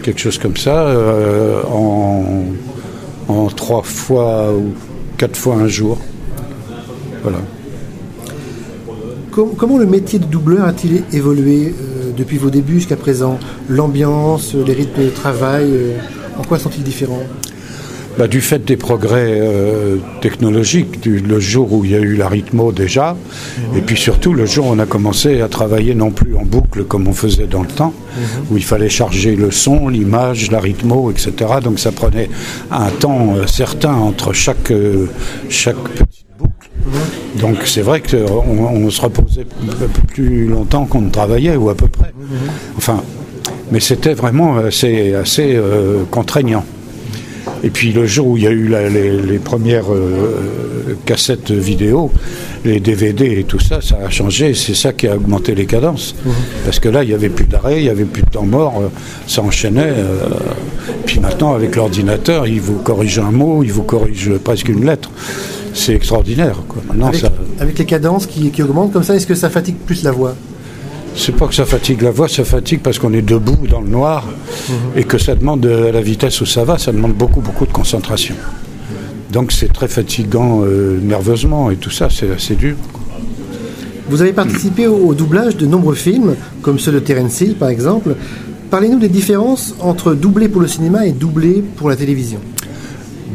quelque 0.03 0.19
chose 0.19 0.37
comme 0.39 0.57
ça, 0.57 0.87
euh, 0.87 1.61
en, 1.71 2.45
en 3.27 3.47
trois 3.47 3.83
fois 3.83 4.51
ou 4.53 4.73
quatre 5.17 5.35
fois 5.37 5.55
un 5.57 5.67
jour. 5.67 5.99
Voilà. 7.21 7.37
Com- 9.31 9.53
Comment 9.57 9.77
le 9.77 9.85
métier 9.85 10.19
de 10.19 10.25
doubleur 10.25 10.65
a-t-il 10.65 11.03
évolué 11.15 11.67
euh, 11.79 12.11
depuis 12.17 12.37
vos 12.37 12.49
débuts 12.49 12.75
jusqu'à 12.75 12.97
présent? 12.97 13.39
L'ambiance, 13.69 14.53
les 14.55 14.73
rythmes 14.73 15.05
de 15.05 15.09
travail, 15.09 15.65
euh, 15.71 15.97
en 16.37 16.43
quoi 16.43 16.59
sont-ils 16.59 16.83
différents? 16.83 17.23
Bah, 18.17 18.27
du 18.27 18.41
fait 18.41 18.65
des 18.65 18.75
progrès 18.75 19.37
euh, 19.39 19.95
technologiques, 20.19 20.99
du- 20.99 21.19
le 21.19 21.39
jour 21.39 21.71
où 21.71 21.85
il 21.85 21.91
y 21.91 21.95
a 21.95 21.99
eu 21.99 22.17
la 22.17 22.27
rythmo 22.27 22.73
déjà, 22.73 23.15
et 23.73 23.79
puis 23.79 23.95
surtout 23.95 24.33
le 24.33 24.45
jour 24.45 24.65
où 24.67 24.71
on 24.71 24.79
a 24.79 24.85
commencé 24.85 25.39
à 25.39 25.47
travailler 25.47 25.95
non 25.95 26.11
plus 26.11 26.35
en 26.35 26.43
boucle 26.43 26.83
comme 26.83 27.07
on 27.07 27.13
faisait 27.13 27.47
dans 27.47 27.61
le 27.61 27.69
temps, 27.69 27.93
où 28.51 28.57
il 28.57 28.65
fallait 28.65 28.89
charger 28.89 29.37
le 29.37 29.49
son, 29.49 29.87
l'image, 29.87 30.51
la 30.51 30.59
rythmo, 30.59 31.09
etc. 31.09 31.31
Donc 31.63 31.79
ça 31.79 31.93
prenait 31.93 32.29
un 32.69 32.89
temps 32.89 33.35
euh, 33.37 33.47
certain 33.47 33.93
entre 33.93 34.33
chaque, 34.33 34.71
euh, 34.71 35.05
chaque 35.47 35.77
boucle. 35.77 36.20
Donc 37.39 37.57
c'est 37.65 37.81
vrai 37.81 38.01
qu'on 38.01 38.27
on 38.27 38.89
se 38.89 39.01
reposait 39.01 39.45
plus 40.07 40.47
longtemps 40.47 40.85
qu'on 40.85 41.01
ne 41.01 41.09
travaillait, 41.09 41.55
ou 41.55 41.69
à 41.69 41.75
peu 41.75 41.87
près. 41.87 42.13
Enfin, 42.77 43.03
mais 43.71 43.79
c'était 43.79 44.13
vraiment 44.13 44.57
assez, 44.57 45.13
euh, 45.13 46.03
contraignant. 46.11 46.65
Et 47.63 47.69
puis 47.69 47.91
le 47.91 48.05
jour 48.05 48.27
où 48.27 48.37
il 48.37 48.43
y 48.43 48.47
a 48.47 48.51
eu 48.51 48.73
les, 49.27 49.39
premières 49.39 49.93
euh, 49.93 50.97
cassettes 51.05 51.51
vidéo, 51.51 52.11
les 52.65 52.79
DVD 52.79 53.39
et 53.39 53.43
tout 53.43 53.59
ça, 53.59 53.81
ça 53.81 53.97
a 54.05 54.09
changé. 54.09 54.53
C'est 54.53 54.73
ça 54.73 54.93
qui 54.93 55.07
a 55.07 55.15
augmenté 55.15 55.53
les 55.53 55.65
cadences. 55.65 56.15
Parce 56.65 56.79
que 56.79 56.89
là, 56.89 57.03
il 57.03 57.09
n'y 57.09 57.13
avait 57.13 57.29
plus 57.29 57.45
d'arrêt, 57.45 57.79
il 57.79 57.83
n'y 57.83 57.89
avait 57.89 58.05
plus 58.05 58.23
de 58.23 58.29
temps 58.29 58.45
mort, 58.45 58.79
euh, 58.81 58.87
ça 59.27 59.41
enchaînait. 59.41 59.93
euh, 59.95 60.29
puis 61.05 61.19
maintenant, 61.19 61.53
avec 61.53 61.75
l'ordinateur, 61.75 62.47
il 62.47 62.61
vous 62.61 62.79
corrige 62.79 63.19
un 63.19 63.31
mot, 63.31 63.63
il 63.63 63.71
vous 63.71 63.83
corrige 63.83 64.31
presque 64.43 64.69
une 64.69 64.85
lettre. 64.85 65.11
C'est 65.73 65.93
extraordinaire. 65.93 66.57
Quoi. 66.67 66.81
Maintenant, 66.87 67.07
avec, 67.07 67.21
ça, 67.21 67.31
avec 67.59 67.79
les 67.79 67.85
cadences 67.85 68.25
qui, 68.25 68.51
qui 68.51 68.61
augmentent 68.63 68.91
comme 68.91 69.03
ça, 69.03 69.15
est-ce 69.15 69.27
que 69.27 69.35
ça 69.35 69.49
fatigue 69.49 69.77
plus 69.77 70.03
la 70.03 70.11
voix? 70.11 70.35
C'est 71.15 71.35
pas 71.35 71.47
que 71.47 71.55
ça 71.55 71.65
fatigue 71.65 72.01
la 72.01 72.11
voix, 72.11 72.29
ça 72.29 72.45
fatigue 72.45 72.79
parce 72.81 72.97
qu'on 72.97 73.13
est 73.13 73.21
debout 73.21 73.67
dans 73.69 73.81
le 73.81 73.89
noir 73.89 74.25
et 74.95 75.03
que 75.03 75.17
ça 75.17 75.35
demande, 75.35 75.65
euh, 75.65 75.89
à 75.89 75.91
la 75.91 76.01
vitesse 76.01 76.39
où 76.39 76.45
ça 76.45 76.63
va, 76.63 76.77
ça 76.77 76.91
demande 76.91 77.13
beaucoup, 77.13 77.41
beaucoup 77.41 77.65
de 77.65 77.71
concentration. 77.71 78.35
Donc 79.31 79.51
c'est 79.51 79.71
très 79.71 79.87
fatigant 79.87 80.61
euh, 80.63 80.99
nerveusement 81.01 81.69
et 81.69 81.75
tout 81.75 81.89
ça, 81.89 82.09
c'est 82.09 82.31
assez 82.31 82.55
dur. 82.55 82.75
Vous 84.09 84.21
avez 84.21 84.33
participé 84.33 84.87
au, 84.87 84.95
au 84.95 85.13
doublage 85.13 85.57
de 85.57 85.65
nombreux 85.65 85.95
films, 85.95 86.35
comme 86.61 86.79
ceux 86.79 86.91
de 86.93 86.99
Terence 86.99 87.41
Hill 87.41 87.55
par 87.55 87.69
exemple. 87.69 88.15
Parlez-nous 88.69 88.99
des 88.99 89.09
différences 89.09 89.75
entre 89.81 90.13
doubler 90.13 90.47
pour 90.47 90.61
le 90.61 90.67
cinéma 90.67 91.05
et 91.05 91.11
doubler 91.11 91.61
pour 91.75 91.89
la 91.89 91.97
télévision. 91.97 92.39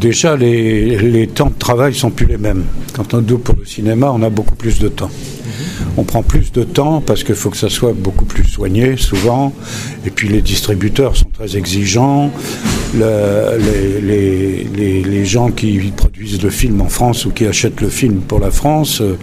Déjà, 0.01 0.37
les, 0.37 1.29
temps 1.35 1.49
de 1.49 1.59
travail 1.59 1.95
sont 1.95 2.11
plus 2.11 2.27
les 2.27 2.37
mêmes. 2.37 2.65
Quand 2.93 3.15
on 3.15 3.21
double 3.21 3.43
pour 3.43 3.57
le 3.57 3.65
cinéma, 3.65 4.11
on 4.13 4.23
a 4.23 4.31
beaucoup 4.31 4.55
plus 4.55 4.79
de 4.79 4.89
temps. 4.89 5.11
On 5.97 6.05
prend 6.05 6.23
plus 6.23 6.53
de 6.53 6.65
temps 6.65 7.01
parce 7.01 7.25
qu'il 7.25 7.35
faut 7.35 7.51
que 7.51 7.57
ça 7.57 7.71
soit 7.71 7.95
beaucoup 7.95 8.27
plus 8.27 8.45
soigné, 8.45 8.97
souvent. 8.97 9.55
Et 10.05 10.11
puis 10.11 10.29
les 10.29 10.43
distributeurs 10.43 11.17
sont 11.17 11.31
très 11.31 11.57
exigeants. 11.57 12.31
Le- 12.95 13.59
les, 13.59 14.01
les- 14.01 14.65
les- 14.77 15.03
les 15.03 15.25
gens 15.25 15.51
qui 15.51 15.93
produisent 15.97 16.43
le 16.43 16.51
film 16.51 16.81
en 16.81 16.89
France 16.89 17.27
ou 17.27 17.31
qui 17.31 17.45
achètent 17.47 17.81
le 17.81 17.89
film 17.89 18.21
pour 18.21 18.39
la 18.39 18.51
France 18.51 19.01
euh, 19.01 19.17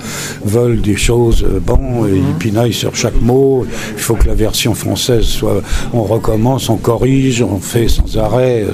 veulent 0.43 0.81
des 0.81 0.95
choses, 0.97 1.43
euh, 1.43 1.59
bon, 1.59 2.05
et 2.05 2.15
ils 2.17 2.35
pinaillent 2.37 2.73
sur 2.73 2.95
chaque 2.95 3.19
mot. 3.21 3.65
Il 3.95 4.01
faut 4.01 4.15
que 4.15 4.27
la 4.27 4.35
version 4.35 4.73
française 4.75 5.23
soit. 5.25 5.61
On 5.93 6.03
recommence, 6.03 6.69
on 6.69 6.77
corrige, 6.77 7.41
on 7.41 7.59
fait 7.59 7.87
sans 7.87 8.17
arrêt. 8.17 8.65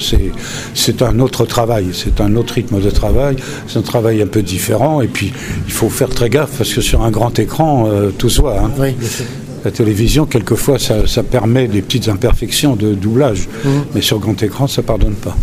C'est, 0.74 1.02
un 1.02 1.20
autre 1.20 1.46
travail, 1.46 1.88
c'est 1.94 2.20
un 2.20 2.36
autre 2.36 2.56
rythme 2.56 2.82
de 2.82 2.90
travail. 2.90 3.36
C'est 3.68 3.78
un 3.80 3.84
travail 3.84 4.22
un 4.22 4.28
peu 4.28 4.42
différent. 4.42 5.02
Et 5.02 5.08
puis, 5.08 5.32
il 5.68 5.72
faut 5.74 5.90
faire 5.90 6.10
très 6.10 6.30
gaffe 6.30 6.52
parce 6.58 6.74
que 6.74 6.82
sur 6.82 7.04
un 7.04 7.12
grand 7.12 7.38
écran, 7.40 7.88
euh, 7.88 8.10
tout 8.18 8.30
se 8.30 8.42
voit. 8.42 8.60
hein. 8.60 8.72
Oui, 8.80 8.92
bien 9.00 9.08
sûr. 9.08 9.26
La 9.66 9.72
télévision, 9.72 10.26
quelquefois, 10.26 10.80
ça, 10.80 11.06
ça 11.08 11.24
permet 11.24 11.68
des 11.68 11.82
petites 11.82 12.08
imperfections 12.08 12.76
de 12.76 12.94
doublage. 12.94 13.50
Mais 13.94 14.02
sur 14.02 14.20
grand 14.20 14.42
écran, 14.42 14.68
ça 14.68 14.82
pardonne 14.82 15.16
pas. 15.16 15.36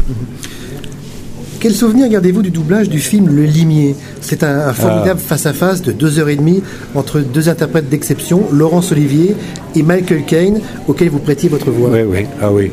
Quel 1.58 1.72
souvenir 1.72 2.08
gardez-vous 2.08 2.42
du 2.42 2.50
doublage 2.50 2.88
du 2.88 3.00
film 3.00 3.28
Le 3.28 3.44
Limier? 3.44 3.96
C'est 4.20 4.42
un, 4.44 4.68
un 4.68 4.72
formidable 4.72 5.18
face-à-face 5.18 5.82
de 5.82 5.90
deux 5.90 6.18
heures 6.18 6.28
et 6.28 6.36
demie 6.36 6.62
entre 6.94 7.20
deux 7.20 7.48
interprètes 7.48 7.88
d'exception, 7.88 8.44
Laurence 8.52 8.92
Olivier 8.92 9.34
et 9.74 9.82
Michael 9.82 10.24
Caine, 10.26 10.60
auquel 10.86 11.08
vous 11.08 11.18
prêtiez 11.18 11.48
votre 11.48 11.70
voix. 11.70 11.88
Oui, 11.90 12.00
oui, 12.06 12.26
ah 12.42 12.52
oui. 12.52 12.70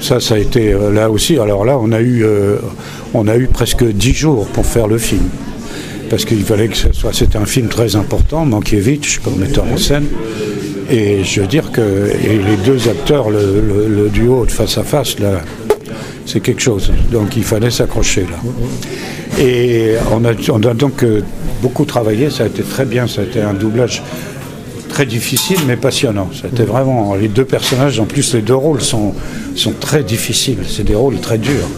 Ça, 0.00 0.20
ça 0.20 0.34
a 0.34 0.38
été 0.38 0.72
euh, 0.72 0.90
là 0.90 1.10
aussi. 1.10 1.38
Alors 1.38 1.64
là, 1.64 1.78
on 1.78 1.92
a 1.92 2.00
eu, 2.00 2.24
euh, 2.24 2.56
on 3.12 3.28
a 3.28 3.36
eu 3.36 3.46
presque 3.46 3.84
dix 3.84 4.14
jours 4.14 4.46
pour 4.48 4.66
faire 4.66 4.88
le 4.88 4.98
film. 4.98 5.22
Parce 6.14 6.26
qu'il 6.26 6.44
fallait 6.44 6.68
que 6.68 6.76
ce 6.76 6.92
soit. 6.92 7.12
C'était 7.12 7.38
un 7.38 7.44
film 7.44 7.66
très 7.66 7.96
important, 7.96 8.44
Mankiewicz, 8.46 9.18
comme 9.18 9.34
metteur 9.34 9.64
en 9.64 9.76
scène. 9.76 10.06
Et 10.88 11.24
je 11.24 11.40
veux 11.40 11.48
dire 11.48 11.72
que 11.72 11.80
les 12.22 12.56
deux 12.64 12.88
acteurs, 12.88 13.30
le, 13.30 14.08
duo 14.10 14.46
de 14.46 14.52
face 14.52 14.78
à 14.78 14.84
face, 14.84 15.18
là, 15.18 15.40
c'est 16.24 16.38
quelque 16.38 16.62
chose. 16.62 16.92
Donc 17.10 17.36
il 17.36 17.42
fallait 17.42 17.72
s'accrocher 17.72 18.28
là. 18.30 19.42
Et 19.42 19.94
on 20.12 20.24
a, 20.24 20.34
on 20.52 20.62
a 20.62 20.72
donc 20.72 21.02
euh, 21.02 21.22
beaucoup 21.60 21.84
travaillé, 21.84 22.30
ça 22.30 22.44
a 22.44 22.46
été 22.46 22.62
très 22.62 22.84
bien, 22.84 23.08
ça 23.08 23.22
a 23.22 23.24
été 23.24 23.40
un 23.40 23.52
doublage 23.52 24.00
très 24.88 25.06
difficile 25.06 25.58
mais 25.66 25.76
passionnant. 25.76 26.30
Vraiment 26.52 27.16
les 27.16 27.26
deux 27.26 27.44
personnages, 27.44 27.98
en 27.98 28.04
plus 28.04 28.34
les 28.34 28.42
deux 28.42 28.54
rôles 28.54 28.82
sont, 28.82 29.14
sont 29.56 29.72
très 29.72 30.04
difficiles, 30.04 30.58
c'est 30.68 30.84
des 30.84 30.94
rôles 30.94 31.18
très 31.18 31.38
durs 31.38 31.68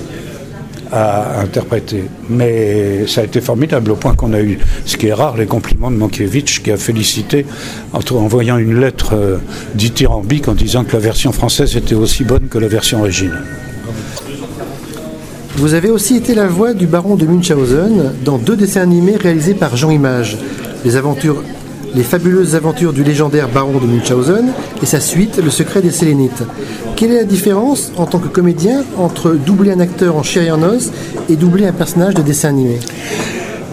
à 0.93 1.41
interpréter. 1.41 2.05
Mais 2.29 3.07
ça 3.07 3.23
a 3.23 3.25
été 3.25 3.41
formidable 3.41 3.91
au 3.91 3.97
point 3.97 4.15
qu'on 4.15 4.33
a 4.33 4.41
eu, 4.41 4.59
ce 4.85 4.97
qui 4.97 5.09
est 5.09 5.13
rare, 5.13 5.37
les 5.37 5.47
compliments 5.47 5.91
de 5.91 5.97
Mankiewicz 5.97 6.61
qui 6.61 6.71
a 6.71 6.77
félicité 6.77 7.47
en 7.93 8.01
envoyant 8.17 8.59
une 8.59 8.81
lettre 8.81 9.15
euh, 9.15 9.39
dithyrambique 9.75 10.49
en 10.49 10.55
disant 10.55 10.85
que 10.85 10.93
la 10.93 11.01
version 11.01 11.33
française 11.33 11.77
était 11.77 11.95
aussi 11.95 12.25
bonne 12.25 12.49
que 12.49 12.59
la 12.59 12.69
version 12.69 13.01
originale. 13.01 13.45
Vous 15.57 15.73
avez 15.73 15.89
aussi 15.89 16.17
été 16.17 16.35
la 16.35 16.47
voix 16.47 16.75
du 16.75 16.87
baron 16.87 17.17
de 17.17 17.25
Munchausen 17.25 18.13
dans 18.25 18.37
deux 18.37 18.57
dessins 18.57 18.83
animés 18.83 19.17
réalisés 19.17 19.55
par 19.55 19.75
Jean 19.77 19.91
Image. 19.91 20.37
Les 20.85 20.97
aventures 20.97 21.43
les 21.95 22.03
fabuleuses 22.03 22.55
aventures 22.55 22.93
du 22.93 23.05
légendaire 23.05 23.49
baron 23.49 23.79
de 23.79 23.87
Munchausen 23.87 24.53
et 24.83 24.87
sa 24.87 25.01
suite, 25.01 25.41
Le 25.43 25.51
secret 25.51 25.83
des 25.83 25.91
Sélénites. 25.91 26.43
Quelle 26.97 27.13
est 27.13 27.17
la 27.17 27.25
différence 27.25 27.93
en 27.97 28.07
tant 28.07 28.19
que 28.19 28.29
comédien 28.29 28.85
entre 28.97 29.33
doubler 29.33 29.73
un 29.73 29.81
acteur 29.81 30.17
en 30.17 30.23
chair 30.23 30.45
et 30.45 30.51
en 30.51 30.63
os 30.63 30.91
et 31.29 31.37
doubler 31.37 31.67
un 31.67 31.73
personnage 31.73 32.15
de 32.15 32.23
dessin 32.23 32.51
animé? 32.51 32.79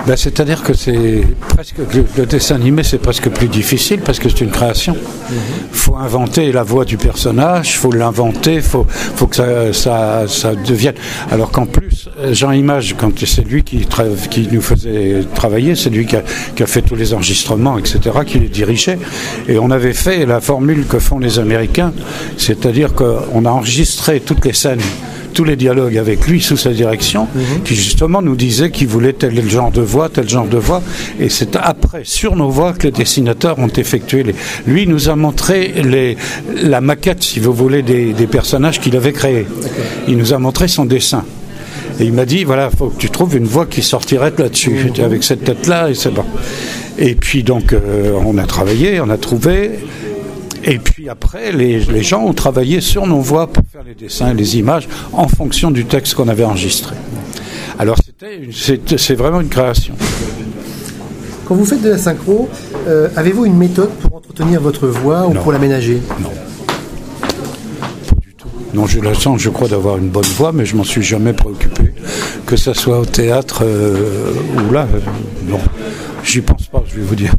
Ben, 0.05 0.17
C'est-à-dire 0.17 0.63
que 0.63 0.73
c'est 0.73 1.23
presque 1.47 1.75
le, 2.17 2.25
dessin 2.25 2.55
animé 2.55 2.83
c'est 2.83 2.97
presque 2.97 3.29
plus 3.29 3.47
difficile 3.47 4.01
parce 4.01 4.19
que 4.19 4.27
c'est 4.27 4.41
une 4.41 4.51
création. 4.51 4.97
Il 5.31 5.77
faut 5.77 5.95
inventer 5.95 6.51
la 6.51 6.63
voix 6.63 6.83
du 6.83 6.97
personnage, 6.97 7.69
il 7.71 7.77
faut 7.77 7.91
l'inventer, 7.91 8.55
il 8.55 8.61
faut, 8.61 8.85
faut 8.89 9.27
que 9.27 9.35
ça, 9.37 9.71
ça, 9.71 10.25
ça 10.27 10.55
devienne. 10.55 10.95
Alors 11.31 11.51
qu'en 11.51 11.65
plus, 11.65 12.09
Jean 12.31 12.51
Image, 12.51 12.95
quand 12.97 13.11
c'est 13.25 13.47
lui 13.47 13.63
qui, 13.63 13.77
tra- 13.85 14.27
qui 14.29 14.49
nous 14.51 14.61
faisait 14.61 15.23
travailler, 15.35 15.75
c'est 15.75 15.89
lui 15.89 16.05
qui 16.05 16.17
a, 16.17 16.23
qui 16.55 16.63
a 16.63 16.67
fait 16.67 16.81
tous 16.81 16.95
les 16.95 17.13
enregistrements, 17.13 17.77
etc., 17.77 17.99
qui 18.25 18.39
les 18.39 18.49
dirigeait. 18.49 18.99
Et 19.47 19.57
on 19.57 19.71
avait 19.71 19.93
fait 19.93 20.25
la 20.25 20.41
formule 20.41 20.85
que 20.85 20.99
font 20.99 21.19
les 21.19 21.39
Américains, 21.39 21.93
c'est-à-dire 22.37 22.93
qu'on 22.93 23.45
a 23.45 23.49
enregistré 23.49 24.19
toutes 24.19 24.43
les 24.45 24.53
scènes 24.53 24.81
tous 25.33 25.43
les 25.43 25.55
dialogues 25.55 25.97
avec 25.97 26.27
lui 26.27 26.41
sous 26.41 26.57
sa 26.57 26.71
direction, 26.71 27.27
qui 27.65 27.75
justement 27.75 28.21
nous 28.21 28.35
disait 28.35 28.71
qu'il 28.71 28.87
voulait 28.87 29.13
tel 29.13 29.49
genre 29.49 29.71
de 29.71 29.81
voix, 29.81 30.09
tel 30.09 30.29
genre 30.29 30.47
de 30.47 30.57
voix. 30.57 30.81
Et 31.19 31.29
c'est 31.29 31.55
après, 31.55 32.01
sur 32.03 32.35
nos 32.35 32.49
voix, 32.49 32.73
que 32.73 32.83
les 32.83 32.91
dessinateurs 32.91 33.59
ont 33.59 33.67
effectué 33.67 34.23
les. 34.23 34.35
Lui 34.65 34.87
nous 34.87 35.09
a 35.09 35.15
montré 35.15 35.73
les, 35.83 36.17
la 36.55 36.81
maquette, 36.81 37.23
si 37.23 37.39
vous 37.39 37.53
voulez, 37.53 37.81
des, 37.81 38.13
des 38.13 38.27
personnages 38.27 38.79
qu'il 38.79 38.95
avait 38.95 39.11
créés. 39.11 39.47
Il 40.07 40.17
nous 40.17 40.33
a 40.33 40.37
montré 40.37 40.67
son 40.67 40.85
dessin. 40.85 41.25
Et 41.99 42.05
il 42.05 42.13
m'a 42.13 42.25
dit, 42.25 42.43
voilà, 42.43 42.69
faut 42.69 42.87
que 42.87 42.97
tu 42.97 43.09
trouves 43.09 43.35
une 43.37 43.45
voix 43.45 43.65
qui 43.65 43.81
sortirait 43.81 44.31
de 44.31 44.41
là-dessus. 44.43 44.79
J'étais 44.83 45.03
avec 45.03 45.23
cette 45.23 45.43
tête-là 45.43 45.89
et 45.89 45.95
c'est 45.95 46.11
bon. 46.11 46.25
Et 46.97 47.15
puis 47.15 47.43
donc, 47.43 47.73
euh, 47.73 48.13
on 48.25 48.37
a 48.37 48.45
travaillé, 48.45 48.99
on 48.99 49.09
a 49.09 49.17
trouvé. 49.17 49.71
Et 50.65 50.79
puis 50.79 51.09
après, 51.09 51.51
les, 51.51 51.79
les 51.79 52.03
gens 52.03 52.23
ont 52.23 52.33
travaillé 52.33 52.79
sur 52.81 53.05
nos 53.05 53.19
voix 53.19 53.47
pour 53.51 53.63
faire 53.71 53.83
les 53.83 53.95
dessins 53.95 54.31
et 54.31 54.33
les 54.33 54.57
images 54.57 54.87
en 55.11 55.27
fonction 55.27 55.71
du 55.71 55.85
texte 55.85 56.13
qu'on 56.15 56.27
avait 56.29 56.43
enregistré. 56.45 56.95
Alors 57.79 57.97
c'est 58.97 59.15
vraiment 59.15 59.41
une 59.41 59.49
création. 59.49 59.95
Quand 61.45 61.55
vous 61.55 61.65
faites 61.65 61.81
de 61.81 61.89
la 61.89 61.97
synchro, 61.97 62.47
euh, 62.87 63.09
avez-vous 63.17 63.45
une 63.45 63.57
méthode 63.57 63.89
pour 64.01 64.15
entretenir 64.15 64.61
votre 64.61 64.87
voix 64.87 65.27
ou 65.27 65.33
Non. 65.33 65.41
pour 65.41 65.51
l'aménager? 65.51 66.01
Non, 68.73 68.87
j'ai 68.87 69.01
la 69.01 69.13
chance, 69.13 69.39
je 69.41 69.49
crois, 69.49 69.67
d'avoir 69.67 69.97
une 69.97 70.09
bonne 70.09 70.23
voix, 70.23 70.51
mais 70.51 70.65
je 70.65 70.75
m'en 70.75 70.83
suis 70.83 71.03
jamais 71.03 71.33
préoccupé. 71.33 71.93
Que 72.47 72.55
ce 72.55 72.73
soit 72.73 72.99
au 72.99 73.05
théâtre 73.05 73.63
euh, 73.63 74.31
ou 74.67 74.71
là, 74.73 74.87
euh, 74.95 74.99
non. 75.47 75.59
J'y 76.23 76.41
pense 76.41 76.67
pas, 76.67 76.83
je 76.87 76.95
vais 76.95 77.03
vous 77.03 77.15
dire. 77.15 77.33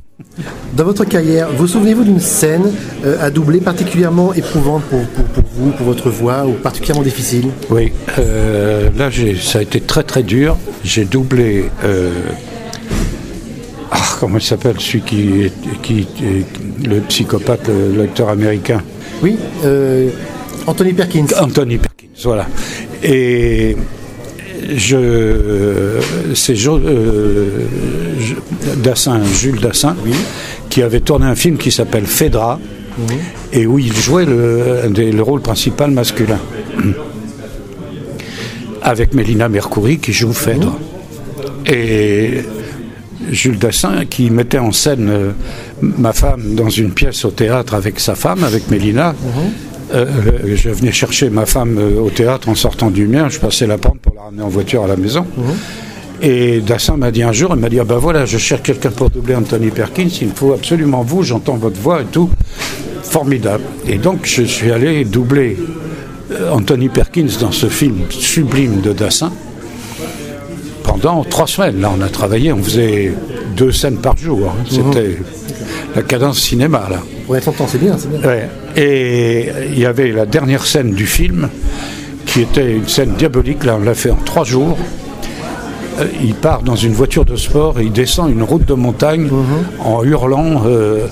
Dans 0.77 0.85
votre 0.85 1.05
carrière, 1.05 1.49
vous 1.57 1.69
souvenez-vous 1.69 2.03
d'une 2.03 2.19
scène 2.21 2.73
euh, 3.05 3.17
à 3.25 3.31
doubler 3.31 3.61
particulièrement 3.61 4.35
éprouvante 4.35 4.83
pour, 4.85 5.03
pour- 5.07 5.25
pour 5.25 5.45
vous, 5.57 5.71
pour 5.71 5.87
votre 5.87 6.11
voix, 6.11 6.45
ou 6.47 6.53
particulièrement 6.55 7.05
difficile? 7.05 7.47
Oui, 7.71 7.93
euh, 8.19 8.89
là 8.97 9.09
ça 9.41 9.61
a 9.61 9.63
été 9.63 9.81
très 9.81 10.03
très 10.03 10.25
dur. 10.25 10.57
J'ai 10.83 11.05
doublé. 11.05 11.67
euh, 11.85 12.11
ah, 13.93 13.99
comment 14.19 14.39
il 14.39 14.43
s'appelle 14.43 14.75
celui 14.81 15.03
qui, 15.03 15.43
est- 15.43 15.53
qui 15.83 16.01
est 16.01 16.89
le 16.89 16.99
psychopathe, 17.03 17.71
l'acteur 17.97 18.29
américain 18.29 18.83
Oui, 19.23 19.37
Anthony 20.67 20.93
Perkins. 20.93 21.27
Anthony 21.41 21.79
Perkins, 21.79 22.09
voilà. 22.25 22.47
Et 23.05 23.77
je, 24.75 26.01
c'est 26.35 26.55
euh, 26.67 27.49
Dassin, 28.79 29.21
Jules 29.41 29.61
Dassin, 29.61 29.95
qui 30.75 30.83
avait 30.83 30.99
tourné 30.99 31.27
un 31.27 31.37
film 31.37 31.57
qui 31.57 31.71
s'appelle 31.71 32.05
Phèdra, 32.05 32.59
et 33.53 33.65
où 33.65 33.79
il 33.79 33.93
jouait 33.95 34.25
le, 34.25 35.23
rôle 35.23 35.41
principal 35.41 35.93
masculin. 35.93 36.41
Avec 38.83 39.15
Mélina 39.15 39.49
Mercouri 39.49 39.99
qui 39.99 40.13
joue 40.13 40.33
Phèdre. 40.33 40.77
Et 41.65 42.41
Jules 43.31 43.61
Dassin 43.61 44.05
qui 44.05 44.31
mettait 44.31 44.59
en 44.59 44.73
scène 44.73 45.09
euh, 45.09 45.31
ma 45.81 46.13
femme 46.13 46.57
dans 46.57 46.69
une 46.69 46.91
pièce 46.91 47.25
au 47.25 47.31
théâtre 47.31 47.75
avec 47.75 48.01
sa 48.01 48.17
femme, 48.17 48.43
avec 48.43 48.69
Mélina. 48.69 49.15
Euh, 49.95 50.05
euh, 50.05 50.57
je 50.57 50.71
venais 50.71 50.91
chercher 50.91 51.31
ma 51.31 51.47
femme 51.47 51.79
au 51.79 52.11
théâtre 52.11 52.49
en 52.49 52.57
sortant 52.57 52.91
du 52.91 53.07
mien, 53.07 53.29
je 53.29 53.39
passais 53.39 53.69
la 53.69 53.79
prendre 53.79 54.01
pour 54.01 54.15
la 54.17 54.23
ramener 54.23 54.43
en 54.43 54.49
voiture 54.49 54.83
à 54.83 54.89
la 54.89 54.97
maison. 54.97 55.25
Et 56.23 56.61
Dassin 56.61 56.97
m'a 56.97 57.11
dit 57.11 57.23
un 57.23 57.33
jour, 57.33 57.53
il 57.55 57.61
m'a 57.61 57.69
dit, 57.69 57.79
ah 57.81 57.85
ben 57.85 57.99
voilà, 57.99 58.25
je 58.25 58.39
cherche 58.39 58.63
quelqu'un 58.63 58.91
pour 58.91 59.11
doubler 59.11 59.35
Anthony 59.35 59.71
Perkins, 59.71 60.09
il 60.21 60.29
me 60.29 60.35
faut 60.35 60.53
absolument 60.55 61.03
vous, 61.03 61.23
j'entends 61.23 61.57
votre 61.57 61.79
voix 61.81 62.01
et 62.03 62.07
tout. 62.07 62.31
Formidable. 63.03 63.65
Et 63.87 63.99
donc 63.99 64.21
je 64.25 64.43
suis 64.43 64.71
allé 64.73 65.05
doubler 65.05 65.57
euh, 66.33 66.51
Anthony 66.51 66.89
Perkins 66.89 67.27
dans 67.41 67.53
ce 67.53 67.67
film 67.67 67.99
sublime 68.11 68.81
de 68.81 68.93
Dassin 68.93 69.33
pendant 70.83 71.23
trois 71.25 71.47
semaines. 71.47 71.81
Là, 71.81 71.93
on 71.97 72.01
a 72.01 72.09
travaillé, 72.09 72.53
on 72.53 72.63
faisait 72.63 73.13
deux 73.57 73.73
scènes 73.73 73.99
par 73.99 74.17
jour. 74.17 74.49
hein. 74.51 74.65
C'était 74.69 75.19
la 75.95 76.03
cadence 76.03 76.39
cinéma, 76.41 76.87
là. 76.91 77.03
Pour 77.27 77.37
être 77.37 77.53
temps, 77.55 77.67
c'est 77.69 77.79
bien, 77.79 77.97
c'est 77.99 78.11
bien. 78.11 78.21
Ouais. 78.29 78.49
Et 78.77 79.49
il 79.71 79.79
y 79.79 79.87
avait 79.87 80.11
la 80.13 80.27
dernière 80.27 80.65
scène 80.67 80.93
du 80.93 81.07
film, 81.07 81.49
qui 82.27 82.41
était 82.43 82.73
une 82.73 82.89
scène 82.89 83.15
diabolique. 83.17 83.65
Là, 83.65 83.77
on 83.81 83.85
l'a 83.85 83.95
fait 83.95 84.11
en 84.11 84.17
trois 84.17 84.45
jours. 84.45 84.77
Euh, 85.99 86.07
Il 86.23 86.35
part 86.35 86.63
dans 86.63 86.77
une 86.77 86.93
voiture 86.93 87.25
de 87.25 87.37
sport 87.37 87.79
et 87.81 87.85
il 87.85 87.93
descend 87.93 88.31
une 88.31 88.43
route 88.43 88.67
de 88.67 88.75
montagne 88.75 89.29
en 89.81 90.03
hurlant 90.05 90.63
euh, 90.67 91.07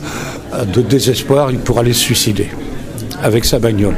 de 0.75 0.81
désespoir 0.83 1.51
pour 1.64 1.79
aller 1.79 1.92
se 1.92 2.01
suicider 2.01 2.49
avec 3.23 3.45
sa 3.45 3.59
bagnole. 3.59 3.97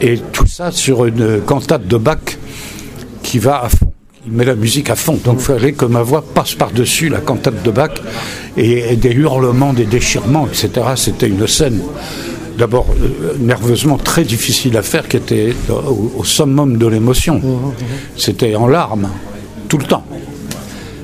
Et 0.00 0.18
tout 0.32 0.46
ça 0.46 0.70
sur 0.70 1.04
une 1.06 1.40
cantate 1.40 1.86
de 1.86 1.96
Bach 1.96 2.18
qui 3.22 3.38
va 3.38 3.62
à 3.62 3.68
fond. 3.68 3.92
Il 4.26 4.32
met 4.32 4.44
la 4.44 4.54
musique 4.54 4.90
à 4.90 4.96
fond. 4.96 5.18
Donc 5.24 5.36
il 5.38 5.44
fallait 5.44 5.72
que 5.72 5.84
ma 5.84 6.02
voix 6.02 6.22
passe 6.22 6.54
par-dessus 6.54 7.08
la 7.08 7.20
cantate 7.20 7.62
de 7.62 7.70
Bach 7.70 7.90
et, 8.56 8.92
et 8.92 8.96
des 8.96 9.12
hurlements, 9.12 9.72
des 9.72 9.84
déchirements, 9.84 10.46
etc. 10.46 10.70
C'était 10.96 11.28
une 11.28 11.46
scène 11.46 11.80
d'abord 12.58 12.86
euh, 12.90 13.34
nerveusement 13.38 13.98
très 13.98 14.24
difficile 14.24 14.76
à 14.76 14.82
faire 14.82 15.08
qui 15.08 15.16
était 15.16 15.54
au, 15.70 16.12
au 16.18 16.24
summum 16.24 16.76
de 16.78 16.86
l'émotion. 16.86 17.40
C'était 18.16 18.54
en 18.56 18.66
larmes 18.66 19.08
tout 19.74 19.78
le 19.78 19.86
temps. 19.86 20.04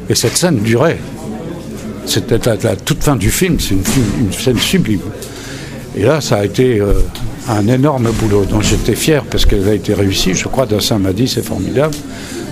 Et 0.08 0.14
cette 0.14 0.36
scène 0.36 0.60
durait. 0.60 0.98
C'était 2.06 2.38
la, 2.38 2.54
la 2.54 2.76
toute 2.76 3.02
fin 3.02 3.16
du 3.16 3.28
film, 3.28 3.58
c'est 3.58 3.74
une, 3.74 4.32
scène 4.32 4.58
sublime. 4.58 5.00
Et 5.96 6.04
là, 6.04 6.20
ça 6.20 6.36
a 6.36 6.44
été 6.44 6.78
euh, 6.78 6.92
un 7.48 7.66
énorme 7.66 8.10
boulot 8.12 8.44
dont 8.44 8.60
j'étais 8.60 8.94
fier 8.94 9.24
parce 9.24 9.44
qu'elle 9.44 9.68
a 9.68 9.74
été 9.74 9.92
réussie. 9.92 10.34
Je 10.34 10.46
crois 10.46 10.66
Dassin 10.66 10.98
m'a 11.00 11.12
dit 11.12 11.26
c'est 11.26 11.44
formidable. 11.44 11.96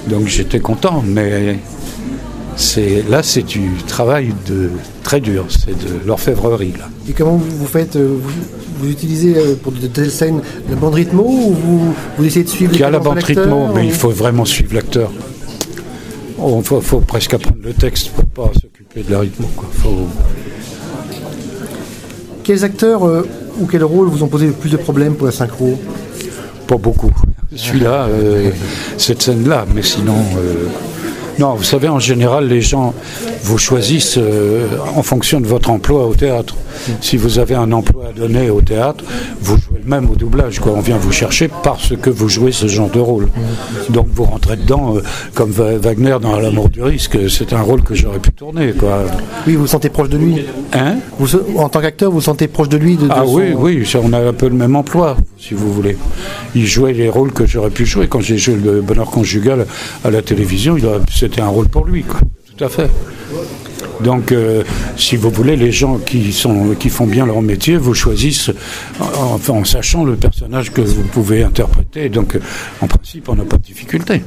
Donc 0.08 0.26
j'étais 0.26 0.58
content. 0.58 1.04
Mais 1.06 1.60
là, 3.08 3.22
c'est 3.22 3.42
du 3.46 3.70
travail 3.86 4.34
de, 4.48 4.70
très 5.04 5.20
dur. 5.20 5.46
C'est 5.48 5.78
de 5.78 6.04
l'orfèvrerie. 6.04 6.74
Là. 6.76 6.88
Et 7.08 7.12
comment 7.12 7.36
vous, 7.36 7.66
faites 7.66 7.94
euh, 7.94 8.18
vous, 8.20 8.30
vous 8.80 8.90
utilisez 8.90 9.36
euh, 9.36 9.54
pour 9.54 9.70
de 9.70 9.86
telles 9.86 10.10
scènes 10.10 10.40
la 10.68 10.74
bande 10.74 10.94
rythmo 10.94 11.22
ou 11.22 11.54
vous, 11.54 11.94
vous 12.18 12.24
essayez 12.24 12.44
de 12.44 12.50
suivre 12.50 12.72
Il 12.74 12.80
y 12.80 12.82
a 12.82 12.90
la 12.90 12.98
bande 12.98 13.22
rythmo, 13.22 13.68
mais 13.72 13.82
ou- 13.82 13.84
il 13.84 13.92
faut 13.92 14.10
vraiment 14.10 14.44
suivre 14.44 14.74
l'acteur. 14.74 15.12
Il 16.40 16.64
faut, 16.64 16.80
faut 16.80 17.00
presque 17.00 17.34
apprendre 17.34 17.62
le 17.62 17.74
texte 17.74 18.10
pour 18.10 18.24
pas 18.26 18.52
s'occuper 18.54 19.02
de 19.02 19.12
la. 19.12 19.18
Quoi. 19.56 19.68
Faut... 19.72 20.06
Quels 22.44 22.64
acteurs 22.64 23.06
euh, 23.06 23.26
ou 23.58 23.66
quels 23.66 23.84
rôles 23.84 24.08
vous 24.08 24.22
ont 24.22 24.28
posé 24.28 24.46
le 24.46 24.52
plus 24.52 24.70
de 24.70 24.76
problèmes 24.76 25.14
pour 25.14 25.26
la 25.26 25.32
synchro? 25.32 25.78
Pas 26.66 26.76
beaucoup. 26.76 27.10
Celui-là, 27.54 28.06
euh, 28.06 28.50
cette 28.98 29.22
scène-là, 29.22 29.66
mais 29.74 29.82
sinon. 29.82 30.14
Non, 31.38 31.54
vous 31.54 31.64
savez, 31.64 31.88
en 31.88 31.98
général, 32.00 32.48
les 32.48 32.60
gens 32.60 32.94
vous 33.44 33.58
choisissent 33.58 34.18
euh, 34.18 34.66
en 34.96 35.02
fonction 35.02 35.40
de 35.40 35.46
votre 35.46 35.70
emploi 35.70 36.06
au 36.06 36.14
théâtre. 36.14 36.54
Si 37.00 37.16
vous 37.16 37.38
avez 37.38 37.54
un 37.54 37.70
emploi 37.72 38.06
à 38.10 38.12
donner 38.12 38.50
au 38.50 38.60
théâtre, 38.60 39.04
vous 39.40 39.56
jouez 39.56 39.80
le 39.82 39.88
même 39.88 40.08
au 40.10 40.14
doublage. 40.14 40.58
Quoi. 40.60 40.72
On 40.76 40.80
vient 40.80 40.96
vous 40.98 41.12
chercher 41.12 41.48
parce 41.62 41.94
que 41.96 42.10
vous 42.10 42.28
jouez 42.28 42.52
ce 42.52 42.66
genre 42.66 42.90
de 42.90 43.00
rôle. 43.00 43.28
Donc 43.90 44.06
vous 44.12 44.24
rentrez 44.24 44.56
dedans, 44.56 44.96
euh, 44.96 45.02
comme 45.34 45.50
Wagner 45.50 46.16
dans 46.20 46.38
L'amour 46.38 46.68
du 46.68 46.82
risque. 46.82 47.18
C'est 47.28 47.52
un 47.52 47.62
rôle 47.62 47.82
que 47.82 47.94
j'aurais 47.94 48.18
pu 48.20 48.30
tourner. 48.32 48.72
Quoi. 48.72 49.04
Oui, 49.46 49.54
vous 49.54 49.62
vous 49.62 49.66
sentez 49.66 49.88
proche 49.88 50.08
de 50.08 50.18
lui. 50.18 50.44
Hein? 50.72 50.96
Vous, 51.18 51.28
en 51.56 51.68
tant 51.68 51.80
qu'acteur, 51.80 52.10
vous 52.10 52.18
vous 52.18 52.22
sentez 52.22 52.48
proche 52.48 52.68
de 52.68 52.76
lui 52.76 52.96
de, 52.96 53.06
de 53.06 53.08
Ah 53.12 53.22
son- 53.24 53.34
oui, 53.34 53.52
oui, 53.56 53.92
on 54.02 54.12
a 54.12 54.18
un 54.20 54.32
peu 54.32 54.48
le 54.48 54.54
même 54.54 54.76
emploi, 54.76 55.16
si 55.38 55.54
vous 55.54 55.72
voulez. 55.72 55.96
Il 56.54 56.66
jouait 56.66 56.92
les 56.92 57.08
rôles 57.08 57.32
que 57.32 57.46
j'aurais 57.46 57.70
pu 57.70 57.86
jouer. 57.86 58.06
Quand 58.08 58.20
j'ai 58.20 58.38
joué 58.38 58.54
le 58.56 58.80
bonheur 58.80 59.06
conjugal 59.10 59.66
à 60.04 60.10
la 60.10 60.22
télévision, 60.22 60.76
il 60.76 60.86
aurait- 60.86 61.00
c'était 61.28 61.42
un 61.42 61.48
rôle 61.48 61.68
pour 61.68 61.84
lui, 61.84 62.02
quoi. 62.02 62.20
Tout 62.56 62.64
à 62.64 62.68
fait. 62.68 62.90
Donc, 64.00 64.32
euh, 64.32 64.64
si 64.96 65.16
vous 65.16 65.30
voulez, 65.30 65.56
les 65.56 65.70
gens 65.70 65.98
qui, 65.98 66.32
sont, 66.32 66.74
qui 66.78 66.88
font 66.88 67.06
bien 67.06 67.26
leur 67.26 67.42
métier 67.42 67.76
vous 67.76 67.94
choisissent 67.94 68.50
en, 68.98 69.64
sachant 69.64 70.04
le 70.04 70.16
personnage 70.16 70.72
que 70.72 70.80
vous 70.80 71.02
pouvez 71.02 71.42
interpréter. 71.42 72.08
Donc, 72.08 72.36
euh, 72.36 72.40
en 72.80 72.86
principe, 72.86 73.28
on 73.28 73.34
n'a 73.34 73.44
pas 73.44 73.58
de 73.58 73.62
difficulté. 73.62 74.22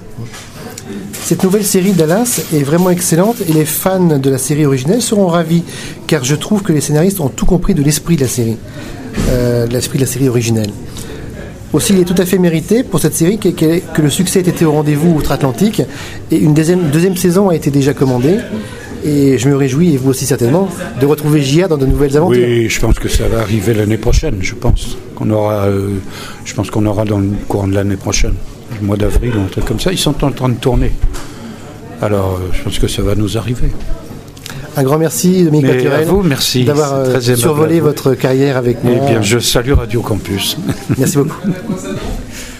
Cette 1.23 1.43
nouvelle 1.43 1.65
série 1.65 1.93
Dallas 1.93 2.41
est 2.53 2.63
vraiment 2.63 2.89
excellente 2.89 3.37
et 3.47 3.53
les 3.53 3.65
fans 3.65 4.17
de 4.17 4.29
la 4.29 4.37
série 4.37 4.65
originelle 4.65 5.01
seront 5.01 5.27
ravis 5.27 5.63
car 6.05 6.23
je 6.23 6.35
trouve 6.35 6.61
que 6.61 6.73
les 6.73 6.81
scénaristes 6.81 7.19
ont 7.19 7.29
tout 7.29 7.45
compris 7.45 7.73
de 7.73 7.81
l'esprit 7.81 8.17
de 8.17 8.21
la 8.21 8.27
série, 8.27 8.57
euh, 9.29 9.67
l'esprit 9.67 9.97
de 9.97 10.03
la 10.03 10.09
série 10.09 10.27
originelle. 10.27 10.71
Aussi, 11.73 11.93
il 11.93 11.99
est 11.99 12.05
tout 12.05 12.15
à 12.17 12.25
fait 12.25 12.37
mérité 12.37 12.83
pour 12.83 12.99
cette 12.99 13.13
série 13.13 13.37
que, 13.37 13.47
que- 13.49 14.01
le 14.01 14.09
succès 14.09 14.39
ait 14.39 14.49
été 14.49 14.65
au 14.65 14.71
rendez-vous 14.73 15.11
outre-Atlantique 15.15 15.81
et 16.29 16.37
une 16.37 16.53
deuxième, 16.53 16.89
deuxième 16.89 17.15
saison 17.15 17.49
a 17.49 17.55
été 17.55 17.71
déjà 17.71 17.93
commandée. 17.93 18.37
Et 19.03 19.37
je 19.39 19.49
me 19.49 19.55
réjouis, 19.55 19.93
et 19.93 19.97
vous 19.97 20.09
aussi 20.11 20.25
certainement, 20.27 20.69
de 20.99 21.05
retrouver 21.07 21.41
J.A. 21.41 21.67
dans 21.67 21.77
de 21.77 21.87
nouvelles 21.87 22.15
aventures. 22.17 22.43
Oui, 22.45 22.69
je 22.69 22.79
pense 22.79 22.99
que 22.99 23.07
ça 23.09 23.27
va 23.27 23.39
arriver 23.39 23.73
l'année 23.73 23.97
prochaine, 23.97 24.35
je 24.41 24.53
pense. 24.53 24.95
Qu'on 25.15 25.31
aura, 25.31 25.63
euh, 25.65 25.95
je 26.45 26.53
pense 26.53 26.69
qu'on 26.69 26.85
aura 26.85 27.03
dans 27.03 27.17
le 27.19 27.29
courant 27.47 27.67
de 27.67 27.73
l'année 27.73 27.95
prochaine, 27.95 28.35
le 28.79 28.85
mois 28.85 28.97
d'avril 28.97 29.31
ou 29.37 29.41
un 29.41 29.45
truc 29.47 29.65
comme 29.65 29.79
ça. 29.79 29.91
Ils 29.91 29.97
sont 29.97 30.23
en 30.23 30.31
train 30.31 30.49
de 30.49 30.55
tourner. 30.55 30.91
Alors, 32.01 32.35
euh, 32.41 32.49
je 32.53 32.61
pense 32.61 32.77
que 32.77 32.87
ça 32.87 33.01
va 33.01 33.15
nous 33.15 33.37
arriver. 33.39 33.71
Un 34.77 34.83
grand 34.83 34.97
merci, 34.97 35.43
Dominique 35.43 35.65
Mais 35.65 35.75
Paturel, 35.75 36.01
à 36.01 36.05
vous, 36.05 36.23
merci. 36.23 36.63
d'avoir 36.63 36.93
euh, 36.93 37.19
survolé 37.19 37.79
votre 37.79 38.13
carrière 38.13 38.57
avec 38.57 38.83
moi. 38.83 38.93
Eh 38.95 39.09
bien, 39.09 39.21
je 39.21 39.39
salue 39.39 39.73
Radio 39.73 40.01
Campus. 40.01 40.57
Merci 40.97 41.17
beaucoup. 41.17 41.39